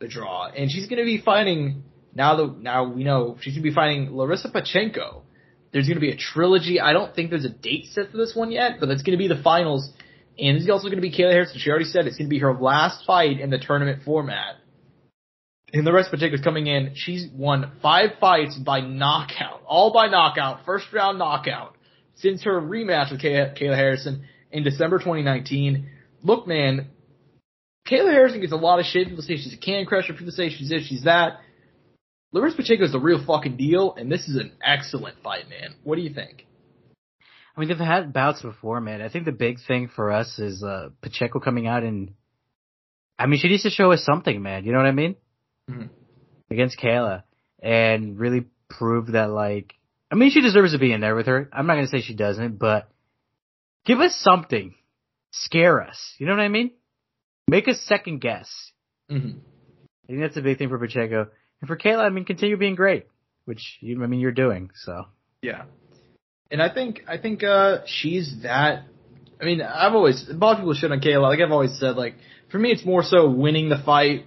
[0.00, 1.82] the draw, and she's going to be fighting
[2.14, 2.36] now.
[2.36, 5.22] The now we know she's going to be fighting Larissa Pachenko.
[5.72, 6.80] There's going to be a trilogy.
[6.80, 9.22] I don't think there's a date set for this one yet, but it's going to
[9.22, 9.90] be the finals.
[10.38, 11.58] And this is also going to be Kayla Harrison.
[11.58, 14.56] She already said it's going to be her last fight in the tournament format.
[15.72, 16.92] And Larissa Pachenko's coming in.
[16.94, 21.76] She's won five fights by knockout, all by knockout, first round knockout,
[22.16, 25.88] since her rematch with Kay- Kayla Harrison in December 2019.
[26.22, 26.88] Look, man,
[27.88, 29.08] Kayla Harrison gets a lot of shit.
[29.08, 30.12] People say she's a can crusher.
[30.12, 31.40] People say she's this, she's that.
[32.32, 35.74] Larissa Pacheco is the real fucking deal, and this is an excellent fight, man.
[35.82, 36.46] What do you think?
[37.56, 39.02] I mean, they've had bouts before, man.
[39.02, 42.14] I think the big thing for us is uh Pacheco coming out and,
[43.18, 44.64] I mean, she needs to show us something, man.
[44.64, 45.16] You know what I mean?
[45.70, 45.88] Mhm.
[46.50, 47.22] Against Kayla,
[47.62, 49.74] and really prove that, like,
[50.10, 51.48] I mean, she deserves to be in there with her.
[51.52, 52.88] I'm not gonna say she doesn't, but
[53.84, 54.74] give us something,
[55.30, 56.14] scare us.
[56.18, 56.72] You know what I mean?
[57.46, 58.72] Make us second guess.
[59.10, 59.38] Mm-hmm.
[59.38, 61.28] I think that's a big thing for Pacheco,
[61.60, 62.04] and for Kayla.
[62.04, 63.06] I mean, continue being great,
[63.44, 64.70] which you, I mean, you're doing.
[64.74, 65.06] So
[65.42, 65.64] Yeah.
[66.50, 68.84] And I think I think uh she's that
[69.40, 71.22] I mean, I've always a lot of people shit on Kayla.
[71.22, 72.14] Like I've always said, like
[72.50, 74.26] for me it's more so winning the fight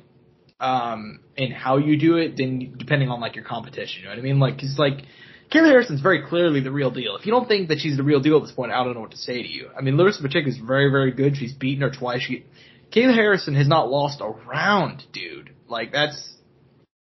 [0.64, 4.20] um and how you do it than depending on like your competition, you know what
[4.20, 4.40] I mean?
[4.40, 5.06] Like cuz like
[5.54, 7.16] Kayla Harrison's very clearly the real deal.
[7.16, 9.02] If you don't think that she's the real deal at this point, I don't know
[9.02, 9.70] what to say to you.
[9.78, 11.38] I mean, Larissa Pacheco is very, very good.
[11.38, 12.22] She's beaten her twice.
[12.24, 12.46] She,
[12.92, 15.52] Kayla Harrison has not lost a round, dude.
[15.68, 16.38] Like that's,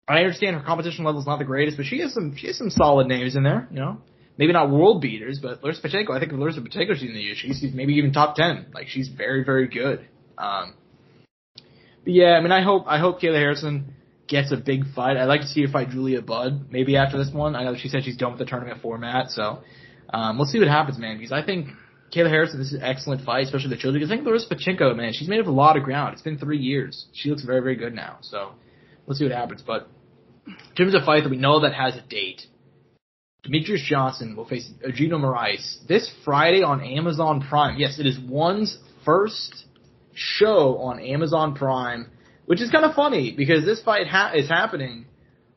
[0.07, 2.57] I understand her competition level is not the greatest, but she has some, she has
[2.57, 3.97] some solid names in there, you know?
[4.37, 7.33] Maybe not world beaters, but Larissa Pacheco, I think if Larissa Pacheco she's in the
[7.33, 8.67] she's she's maybe even top 10.
[8.73, 10.07] Like she's very, very good.
[10.37, 10.75] Um,
[12.07, 13.93] yeah, I mean, I hope, I hope Kayla Harrison
[14.27, 15.17] gets a big fight.
[15.17, 17.55] I'd like to see her fight Julia Budd maybe after this one.
[17.55, 19.59] I know she said she's done with the tournament format, so
[20.13, 21.17] um, we'll see what happens, man.
[21.17, 21.67] Because I think
[22.13, 24.01] Kayla Harrison this is an excellent fight, especially the children.
[24.01, 26.13] Because I think Larissa Pachenko, man, she's made up a lot of ground.
[26.13, 27.05] It's been three years.
[27.13, 28.17] She looks very very good now.
[28.21, 28.53] So
[29.05, 29.61] let's see what happens.
[29.65, 29.87] But
[30.45, 32.41] in terms of fight that we know that has a date,
[33.45, 37.77] Demetrious Johnson will face Eugenio Moraes this Friday on Amazon Prime.
[37.77, 39.66] Yes, it is one's first
[40.17, 42.09] show on Amazon Prime,
[42.45, 45.05] which is kind of funny because this fight ha- is happening,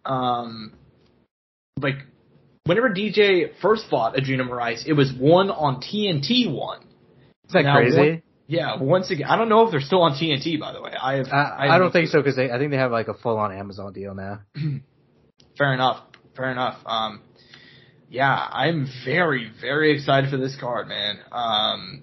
[0.05, 0.73] um,
[1.81, 1.97] like
[2.65, 6.81] whenever DJ first fought Eugenio Moraes, it was one on TNT one.
[7.47, 7.97] Is that Now, crazy?
[7.99, 10.59] one- yeah, once again, I don't know if they're still on TNT.
[10.59, 11.29] By the way, I have.
[11.29, 13.53] I, have I don't think so because I think they have like a full on
[13.53, 14.41] Amazon deal now.
[15.57, 16.03] Fair enough.
[16.37, 16.79] Fair enough.
[16.85, 17.23] Um,
[18.09, 21.21] yeah, I'm very, very excited for this card, man.
[21.31, 22.03] Um,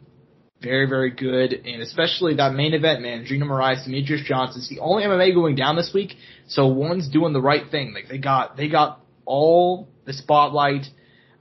[0.62, 3.26] very, very good, and especially that main event, man.
[3.26, 4.62] Gina Moraes, Demetrious Johnson.
[4.62, 6.16] It's the only MMA going down this week,
[6.48, 7.94] so one's doing the right thing.
[7.94, 10.86] Like they got, they got all the spotlight.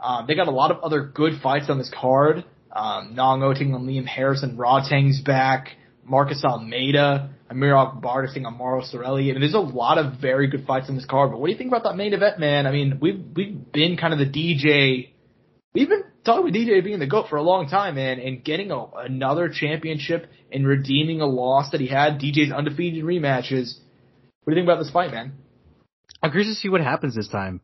[0.01, 2.45] Um, they got a lot of other good fights on this card.
[2.71, 5.71] Um, Nong Oting on Liam Harrison, Rodtang's back,
[6.05, 9.31] Marcus Almeida, Amir Akbar defeating Amaro Sorelli.
[9.31, 11.31] I mean, there's a lot of very good fights on this card.
[11.31, 12.67] But what do you think about that main event, man?
[12.67, 15.11] I mean, we've we've been kind of the DJ.
[15.73, 18.70] We've been talking with DJ being the goat for a long time, man, and getting
[18.70, 22.20] a, another championship and redeeming a loss that he had.
[22.20, 23.79] DJ's undefeated rematches.
[24.45, 25.33] What do you think about this fight, man?
[26.22, 27.61] I'm curious to see what happens this time.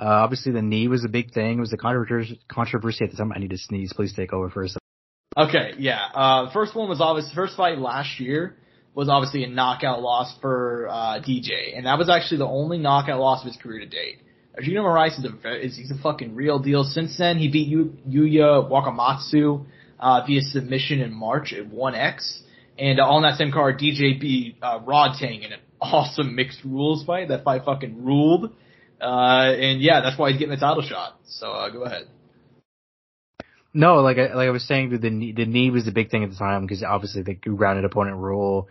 [0.00, 1.58] Uh, obviously the knee was a big thing.
[1.58, 3.32] It was the controversy, controversy at the time.
[3.32, 3.92] I need to sneeze.
[3.94, 4.80] Please take over for a second.
[5.36, 6.00] Okay, yeah.
[6.14, 8.56] Uh, first one was obviously first fight last year
[8.94, 13.20] was obviously a knockout loss for uh, DJ, and that was actually the only knockout
[13.20, 14.20] loss of his career to date.
[14.58, 16.84] Eugenio Moraes is a is he's a fucking real deal.
[16.84, 19.66] Since then, he beat Yu- Yuya Wakamatsu
[20.00, 22.40] uh, via submission in March at 1x,
[22.78, 27.28] and on that same card, DJ beat uh, Rodtang in an awesome mixed rules fight.
[27.28, 28.52] That fight fucking ruled,
[29.00, 31.18] uh, and yeah, that's why he's getting the title shot.
[31.26, 32.04] So uh, go ahead.
[33.74, 36.24] No, like I, like I was saying, the knee, the knee was the big thing
[36.24, 38.68] at the time because obviously the grounded opponent rule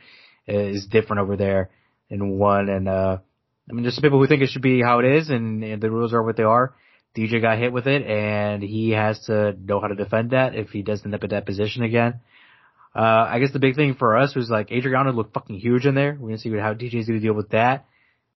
[0.48, 1.70] is different over there
[2.10, 2.70] in one.
[2.70, 3.18] And, uh,
[3.70, 5.82] I mean, there's some people who think it should be how it is and, and
[5.82, 6.76] the rules are what they are.
[7.16, 10.70] DJ got hit with it and he has to know how to defend that if
[10.70, 12.20] he does end up at that position again.
[12.93, 15.95] Uh, I guess the big thing for us was like Adriano looked fucking huge in
[15.95, 16.18] there.
[16.20, 17.86] We're gonna see how DJ's gonna deal with that.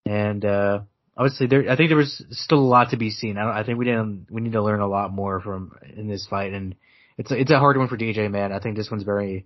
[0.06, 0.82] And, uh,
[1.16, 3.38] obviously there, I think there was still a lot to be seen.
[3.38, 6.26] I, I think we didn't, we need to learn a lot more from, in this
[6.28, 6.76] fight and
[7.18, 8.52] it's, it's a hard one for DJ, man.
[8.52, 9.46] I think this one's very,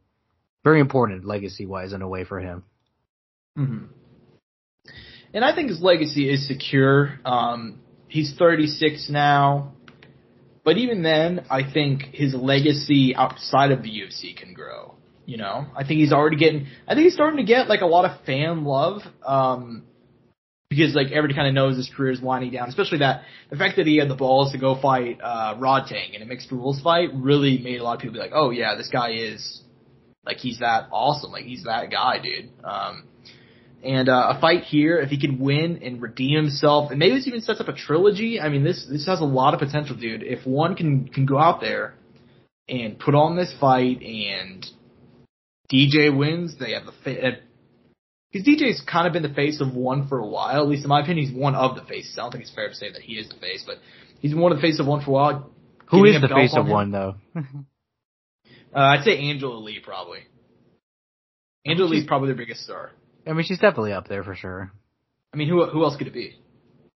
[0.63, 2.63] very important legacy wise in a way for him.
[3.57, 3.85] hmm
[5.33, 7.19] And I think his legacy is secure.
[7.25, 9.73] Um, he's 36 now,
[10.63, 14.95] but even then, I think his legacy outside of the UFC can grow.
[15.25, 16.67] You know, I think he's already getting.
[16.87, 19.01] I think he's starting to get like a lot of fan love.
[19.25, 19.83] Um,
[20.69, 23.77] because like everybody kind of knows his career is winding down, especially that the fact
[23.77, 27.09] that he had the balls to go fight uh, Rodtang in a mixed rules fight
[27.13, 29.61] really made a lot of people be like, oh yeah, this guy is
[30.25, 32.51] like he's that awesome, like he's that guy, dude.
[32.63, 33.03] Um,
[33.83, 37.27] and uh, a fight here, if he can win and redeem himself, and maybe this
[37.27, 38.39] even sets up a trilogy.
[38.39, 40.23] I mean, this this has a lot of potential, dude.
[40.23, 41.93] If one can can go out there
[42.69, 44.65] and put on this fight, and
[45.71, 47.39] DJ wins, they have the fa-
[48.31, 50.61] because DJ's kind of been the face of one for a while.
[50.61, 52.17] At least in my opinion, he's one of the faces.
[52.17, 53.77] I don't think it's fair to say that he is the face, but
[54.19, 55.51] he's one of the face of one for a while.
[55.87, 57.15] Who is the face of one though?
[58.75, 60.21] Uh, I'd say Angela Lee probably.
[61.63, 62.89] Angela Lee's probably their biggest star.
[63.25, 64.71] I mean, she's definitely up there for sure.
[65.33, 66.39] I mean, who who else could it be?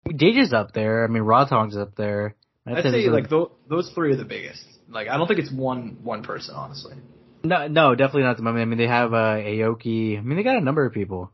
[0.07, 1.03] DJ's up there.
[1.03, 2.35] I mean, Rodtang's up there.
[2.67, 4.63] I'd say like those those three are the biggest.
[4.89, 6.95] Like I don't think it's one one person honestly.
[7.43, 8.63] no, no, definitely not at the moment.
[8.63, 10.17] I mean, they have uh, Aoki.
[10.17, 11.31] I mean, they got a number of people.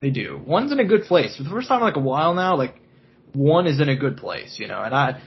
[0.00, 0.40] They do.
[0.44, 1.36] One's in a good place.
[1.36, 2.80] For the first time in like a while now, like
[3.32, 4.82] one is in a good place, you know.
[4.82, 5.20] And I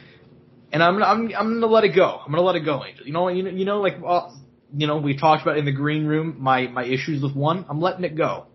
[0.72, 2.20] and I'm I'm I'm gonna let it go.
[2.24, 3.06] I'm gonna let it go, Angel.
[3.06, 4.30] You know you know you know like uh,
[4.76, 7.66] you know we talked about in the green room my my issues with one.
[7.70, 8.46] I'm letting it go.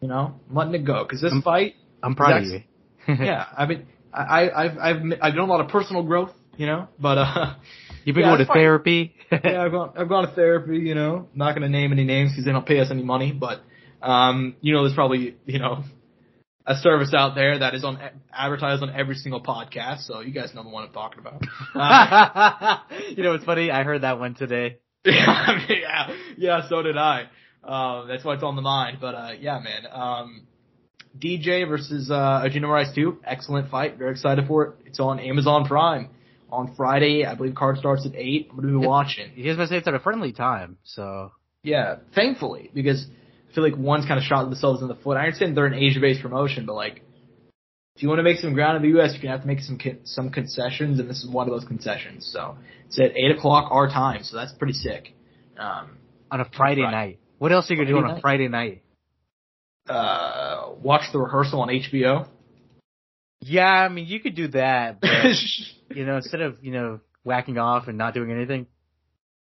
[0.00, 1.74] You know, I'm letting it go because this I'm- fight.
[2.02, 2.60] I'm proud of you.
[3.08, 6.88] yeah, I mean, I I've I've I've done a lot of personal growth, you know,
[7.00, 7.54] but uh.
[8.04, 8.56] You've been Yeah, going to fine.
[8.56, 9.14] therapy.
[9.30, 10.78] yeah, I've gone I've gone to therapy.
[10.78, 13.32] You know, not going to name any names because they don't pay us any money.
[13.32, 13.60] But
[14.00, 15.84] um, you know, there's probably you know
[16.64, 17.98] a service out there that is on
[18.32, 20.06] advertised on every single podcast.
[20.06, 21.42] So you guys know the one I'm talking about.
[21.74, 22.78] Uh,
[23.10, 23.70] you know, it's funny.
[23.70, 24.78] I heard that one today.
[25.12, 26.68] Yeah, yeah, yeah.
[26.68, 27.28] So did I.
[27.64, 28.98] Um, that's why it's on the mind.
[29.00, 29.86] But uh, yeah, man.
[29.90, 30.46] Um,
[31.18, 33.18] DJ versus uh, Eugenio Moraes 2.
[33.24, 33.98] Excellent fight.
[33.98, 34.74] Very excited for it.
[34.86, 36.10] It's on Amazon Prime
[36.50, 37.24] on Friday.
[37.24, 38.48] I believe card starts at eight.
[38.50, 39.30] I'm gonna be watching.
[39.30, 41.32] He was gonna say it's at a friendly time, so
[41.62, 43.06] Yeah, thankfully, because
[43.50, 45.16] I feel like one's kind of shot themselves in the foot.
[45.16, 47.02] I understand they're an Asia-based promotion, but like,
[47.98, 49.58] if you want to make some ground in the U.S., you're gonna have to make
[49.58, 52.30] some some concessions, and this is one of those concessions.
[52.32, 55.16] So it's at eight o'clock our time, so that's pretty sick.
[55.58, 55.98] Um,
[56.30, 56.96] on a Friday Friday.
[56.96, 57.18] night.
[57.38, 58.18] What else are you gonna Friday do on night?
[58.18, 58.82] a Friday night?
[59.88, 62.28] Uh, watch the rehearsal on HBO.
[63.40, 65.10] Yeah, I mean you could do that, but
[65.96, 68.68] you know instead of you know whacking off and not doing anything,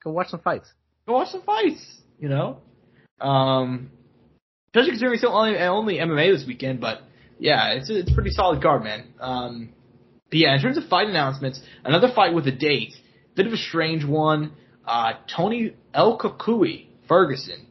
[0.04, 0.70] go watch some fights.
[1.06, 1.82] Go watch some fights.
[2.20, 2.58] You know,
[3.18, 3.92] um,
[4.66, 7.00] especially considering it's only only MMA this weekend, but
[7.42, 9.08] yeah, it's a, it's a pretty solid card, man.
[9.20, 9.72] Um,
[10.30, 12.94] but yeah, in terms of fight announcements, another fight with a date,
[13.34, 14.52] bit of a strange one.
[14.86, 17.66] Uh, Tony El Cucuy Ferguson.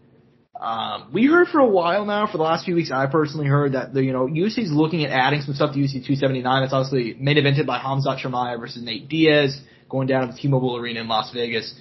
[0.59, 3.72] Um, we heard for a while now, for the last few weeks, I personally heard
[3.72, 6.63] that the you know UFC's looking at adding some stuff to UFC 279.
[6.63, 9.59] It's obviously main evented by Khamzat Chimaev versus Nate Diaz,
[9.89, 11.74] going down to the T-Mobile Arena in Las Vegas.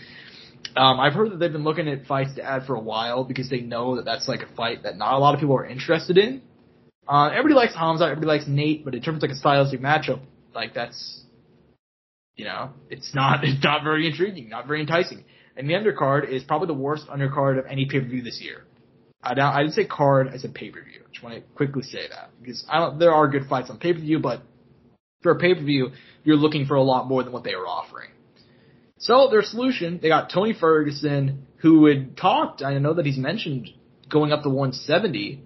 [0.76, 3.50] Um, I've heard that they've been looking at fights to add for a while because
[3.50, 6.16] they know that that's like a fight that not a lot of people are interested
[6.16, 6.42] in.
[7.08, 10.20] Uh, everybody likes Khamzat, everybody likes Nate, but in terms of like a stylistic matchup,
[10.54, 11.24] like that's,
[12.36, 15.24] you know, it's not, it's not very intriguing, not very enticing.
[15.56, 18.64] And the undercard is probably the worst undercard of any pay-per-view this year.
[19.22, 21.00] I don't, I didn't say card, I said pay-per-view.
[21.06, 23.78] I just want to quickly say that because I don't, there are good fights on
[23.78, 24.42] pay-per-view, but
[25.22, 25.90] for a pay-per-view,
[26.24, 28.10] you're looking for a lot more than what they are offering.
[28.98, 33.68] So their solution, they got Tony Ferguson, who had talked, I know that he's mentioned
[34.08, 35.42] going up to 170,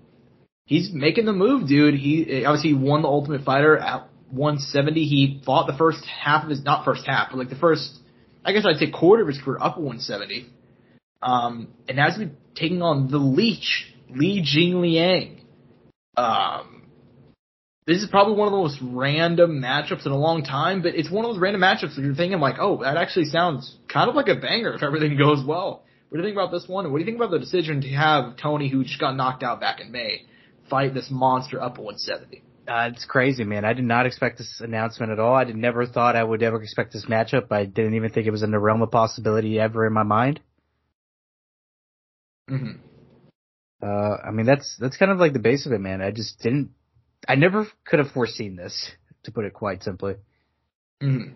[0.64, 1.94] he's making the move, dude.
[1.94, 5.04] He obviously won the Ultimate Fighter at 170.
[5.04, 7.98] He fought the first half of his not first half, but like the first,
[8.44, 10.46] I guess I'd say quarter of his career up at 170.
[11.22, 15.40] Um, and now he's been taking on the Leech, Li Jingliang.
[16.16, 16.82] Um,
[17.86, 21.10] this is probably one of the most random matchups in a long time, but it's
[21.10, 24.14] one of those random matchups that you're thinking like, oh, that actually sounds kind of
[24.14, 25.84] like a banger if everything goes well.
[26.08, 26.84] What do you think about this one?
[26.84, 29.42] And what do you think about the decision to have Tony, who just got knocked
[29.42, 30.22] out back in May,
[30.68, 32.42] fight this monster up at 170.
[32.66, 33.64] Uh, it's crazy, man.
[33.64, 35.34] I did not expect this announcement at all.
[35.34, 37.52] I did, never thought I would ever expect this matchup.
[37.52, 40.40] I didn't even think it was in the realm of possibility ever in my mind.
[42.50, 42.80] Mm-hmm.
[43.82, 46.00] Uh, I mean, that's, that's kind of like the base of it, man.
[46.00, 46.70] I just didn't,
[47.28, 48.90] I never could have foreseen this,
[49.24, 50.14] to put it quite simply.
[51.02, 51.34] Mm-hmm.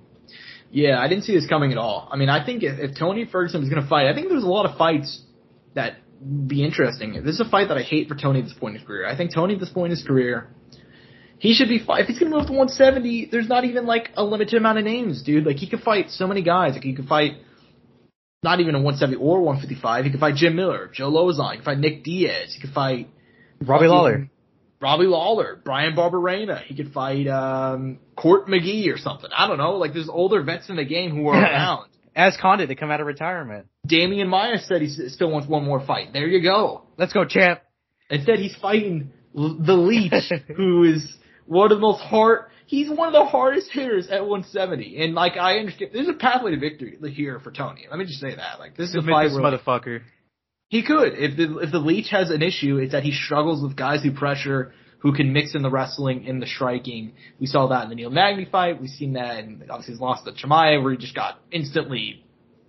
[0.70, 2.09] Yeah, I didn't see this coming at all.
[2.11, 4.45] I mean, I think if, if Tony Ferguson was going to fight, I think there's
[4.45, 5.22] a lot of fights
[5.74, 5.97] that
[6.47, 7.12] be interesting.
[7.25, 9.07] This is a fight that I hate for Tony at this point in his career.
[9.07, 10.49] I think Tony at this point in his career,
[11.39, 13.29] he should be if he's gonna move to 170.
[13.31, 15.47] There's not even like a limited amount of names, dude.
[15.47, 16.75] Like he could fight so many guys.
[16.75, 17.37] Like he could fight
[18.43, 20.05] not even a 170 or 155.
[20.05, 21.53] He could fight Jim Miller, Joe Lauzon.
[21.53, 22.55] He could fight Nick Diaz.
[22.55, 23.09] He could fight
[23.61, 24.31] Robbie Lawler.
[24.81, 26.62] Robbie Lawler, Bryan Barberena.
[26.62, 29.31] He could fight um, Court McGee or something.
[29.37, 29.73] I don't know.
[29.73, 31.89] Like there's older vets in the game who are around.
[32.19, 33.69] As Condit to come out of retirement.
[33.87, 36.12] Demian Maia said he still wants one more fight.
[36.12, 36.83] There you go.
[36.97, 37.61] Let's go, champ.
[38.11, 40.12] Instead, he's fighting the Leech,
[40.57, 41.16] who is
[41.47, 42.47] one of the most hard.
[42.66, 46.51] He's one of the hardest hitters at 170, and like I understand, there's a pathway
[46.51, 47.87] to victory here for Tony.
[47.89, 48.59] Let me just say that.
[48.59, 50.01] Like this is a fight where motherfucker.
[50.71, 51.12] He could.
[51.14, 54.11] If the if the Leech has an issue, it's that he struggles with guys who
[54.11, 57.13] pressure who can mix in the wrestling in the striking.
[57.39, 58.81] We saw that in the Neil Magny fight.
[58.81, 62.25] We've seen that, and obviously he's lost to Chimaev where he just got instantly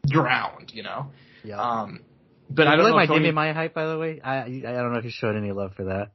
[0.06, 0.72] drowned.
[0.74, 1.08] You know.
[1.44, 1.60] Yeah.
[1.60, 2.02] Um,
[2.50, 2.96] but I don't like know.
[2.96, 4.22] my Tony, Demian Maia hype, by the way.
[4.24, 6.12] I I don't know if you showed any love for that.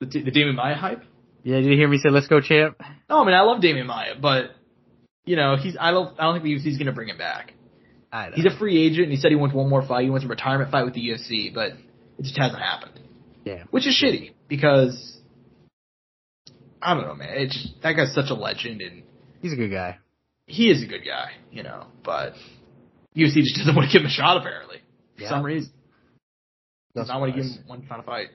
[0.00, 1.02] The, the Demian Maia hype.
[1.44, 2.80] Yeah, did you hear me say "Let's go, champ"?
[3.08, 4.50] No, I mean I love Demian Maia, but
[5.24, 7.54] you know he's I don't I don't think the UFC's going to bring him back.
[8.12, 8.36] I know.
[8.36, 10.04] He's a free agent, and he said he wants one more fight.
[10.04, 11.72] He wants a retirement fight with the UFC, but
[12.18, 13.00] it just hasn't happened.
[13.44, 13.64] Yeah.
[13.70, 15.18] Which is shitty because
[16.82, 17.28] I don't know, man.
[17.32, 19.02] It's just, that guy's such a legend, and
[19.40, 19.98] he's a good guy.
[20.46, 22.32] He is a good guy, you know, but
[23.16, 24.78] UFC just doesn't want to give him a shot apparently
[25.16, 25.28] for Yeah.
[25.30, 25.72] some reason.
[26.94, 28.28] No Does not want to give him one final fight.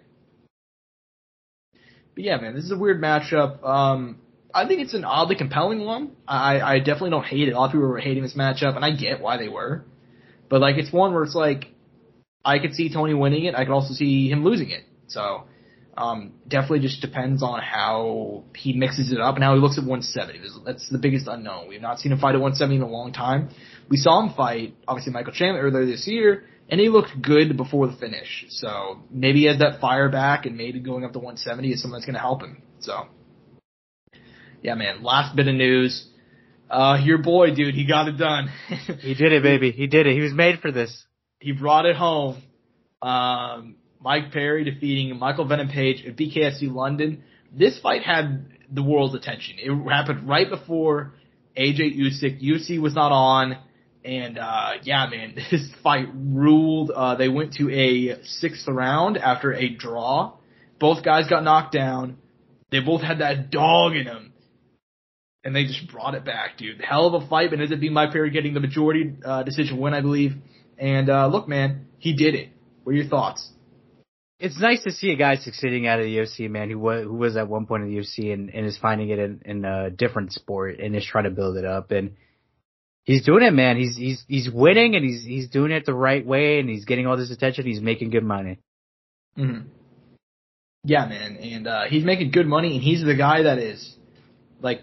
[2.16, 3.64] But yeah, man, this is a weird matchup.
[3.64, 4.20] Um,
[4.54, 6.14] I think it's an oddly compelling one.
[6.28, 7.52] I, I definitely don't hate it.
[7.52, 9.86] A lot of people were hating this matchup, and I get why they were.
[10.50, 11.66] But like, it's one where it's like,
[12.44, 13.54] I could see Tony winning it.
[13.54, 14.84] I could also see him losing it.
[15.08, 15.44] So,
[15.98, 19.84] um, definitely just depends on how he mixes it up and how he looks at
[19.84, 20.40] 170.
[20.66, 21.68] That's- the biggest unknown.
[21.68, 23.50] We've not seen him fight at 170 in a long time.
[23.90, 27.88] We saw him fight, obviously, Michael Chandler earlier this year, and he looked good before
[27.88, 28.46] the finish.
[28.50, 31.94] So maybe he has that fire back, and maybe going up to 170 is something
[31.94, 32.62] that's going to help him.
[32.80, 33.08] So,
[34.62, 35.04] yeah, man.
[35.04, 36.08] Last bit of news.
[36.70, 38.50] Uh, your boy, dude, he got it done.
[39.00, 39.72] He did it, baby.
[39.72, 40.14] He did it.
[40.14, 41.06] He was made for this.
[41.40, 42.42] he brought it home.
[43.02, 47.24] Um, Mike Perry defeating Michael Venom Page at BKFC London.
[47.52, 49.56] This fight had the world's attention.
[49.58, 51.14] It happened right before
[51.58, 52.42] AJ Usyk.
[52.42, 53.58] UFC was not on,
[54.04, 56.92] And uh, yeah, man, this fight ruled.
[56.92, 60.34] Uh, they went to a sixth round after a draw.
[60.80, 62.18] Both guys got knocked down.
[62.70, 64.34] They both had that dog in them.
[65.44, 66.82] And they just brought it back, dude.
[66.82, 69.78] Hell of a fight, but ends up being Mike Perry getting the majority uh, decision
[69.78, 70.34] win, I believe.
[70.78, 72.50] And uh, look, man, he did it.
[72.84, 73.50] What are your thoughts?
[74.40, 77.16] It's nice to see a guy succeeding out of the UFC, man, who was who
[77.16, 79.90] was at one point in the UFC and, and is finding it in, in a
[79.90, 81.90] different sport and is trying to build it up.
[81.90, 82.18] And
[83.04, 83.78] he's doing it, man.
[83.78, 87.08] He's he's he's winning and he's he's doing it the right way and he's getting
[87.08, 87.66] all this attention.
[87.66, 88.60] He's making good money.
[89.38, 89.70] Mm-hmm.
[90.84, 93.94] Yeah, man, and uh, he's making good money, and he's the guy that is
[94.62, 94.82] like,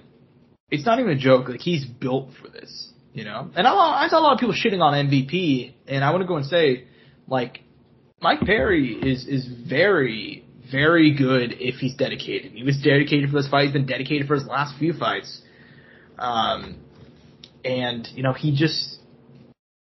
[0.70, 1.48] it's not even a joke.
[1.48, 3.50] Like he's built for this, you know.
[3.57, 6.28] And I, I saw a lot of people shitting on MVP, and I want to
[6.28, 6.84] go and say,
[7.26, 7.61] like,
[8.20, 12.52] Mike Perry is is very very good if he's dedicated.
[12.52, 13.64] He was dedicated for this fight.
[13.64, 15.40] He's been dedicated for his last few fights.
[16.18, 16.78] Um,
[17.64, 18.98] and you know he just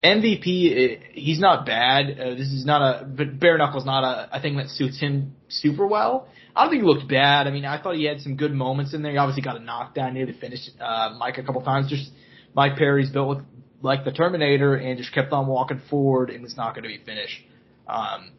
[0.05, 1.01] MVP.
[1.13, 2.19] He's not bad.
[2.19, 5.37] Uh, this is not a but bare knuckles not a, a thing that suits him
[5.49, 6.29] super well.
[6.55, 7.47] I don't think he looked bad.
[7.47, 9.13] I mean, I thought he had some good moments in there.
[9.13, 11.89] He obviously got a knockdown near the finish, uh, Mike a couple times.
[11.89, 12.11] Just
[12.55, 13.47] Mike Perry's built with
[13.81, 16.99] like the Terminator and just kept on walking forward and was not going to be
[17.05, 17.41] finished.
[17.87, 18.33] Um,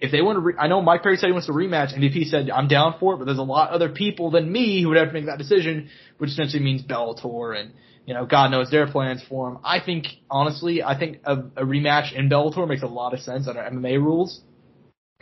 [0.00, 1.96] if they want to, re- I know Mike Perry said he wants to rematch.
[1.96, 4.88] MVP said I'm down for it, but there's a lot other people than me who
[4.88, 7.72] would have to make that decision, which essentially means Bellator and
[8.06, 9.58] you know God knows their plans for him.
[9.62, 13.46] I think honestly, I think a, a rematch in Bellator makes a lot of sense
[13.46, 14.40] under MMA rules,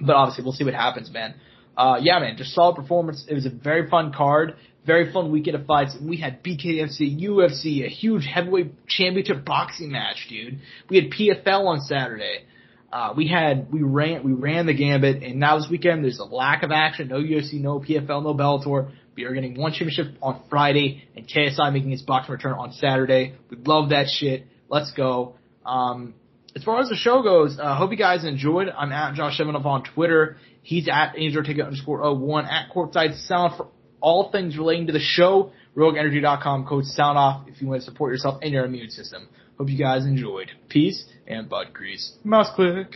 [0.01, 1.35] but obviously we'll see what happens, man.
[1.77, 3.25] Uh, yeah, man, just solid performance.
[3.29, 5.97] It was a very fun card, very fun weekend of fights.
[6.01, 10.59] We had BKFC, UFC, a huge heavyweight championship boxing match, dude.
[10.89, 12.47] We had PFL on Saturday.
[12.91, 16.25] Uh, we had we ran we ran the gambit, and now this weekend there's a
[16.25, 17.09] lack of action.
[17.09, 18.91] No UFC, no PFL, no Bellator.
[19.15, 23.35] We are getting one championship on Friday, and KSI making his boxing return on Saturday.
[23.51, 24.47] We love that shit.
[24.69, 25.35] Let's go.
[25.67, 26.15] Um,
[26.57, 28.69] as far as the show goes, uh, hope you guys enjoyed.
[28.69, 30.39] I'm at Josh Evanoff on Twitter.
[30.63, 33.69] He's at Angel Ticket underscore 01 at Courtside Sound for
[34.01, 35.53] all things relating to the show.
[35.77, 39.29] RogueEnergy.com code sound off if you want to support yourself and your immune system.
[39.59, 40.53] Hope you guys enjoyed.
[40.69, 42.13] Peace and butt grease.
[42.23, 42.95] Mouse click.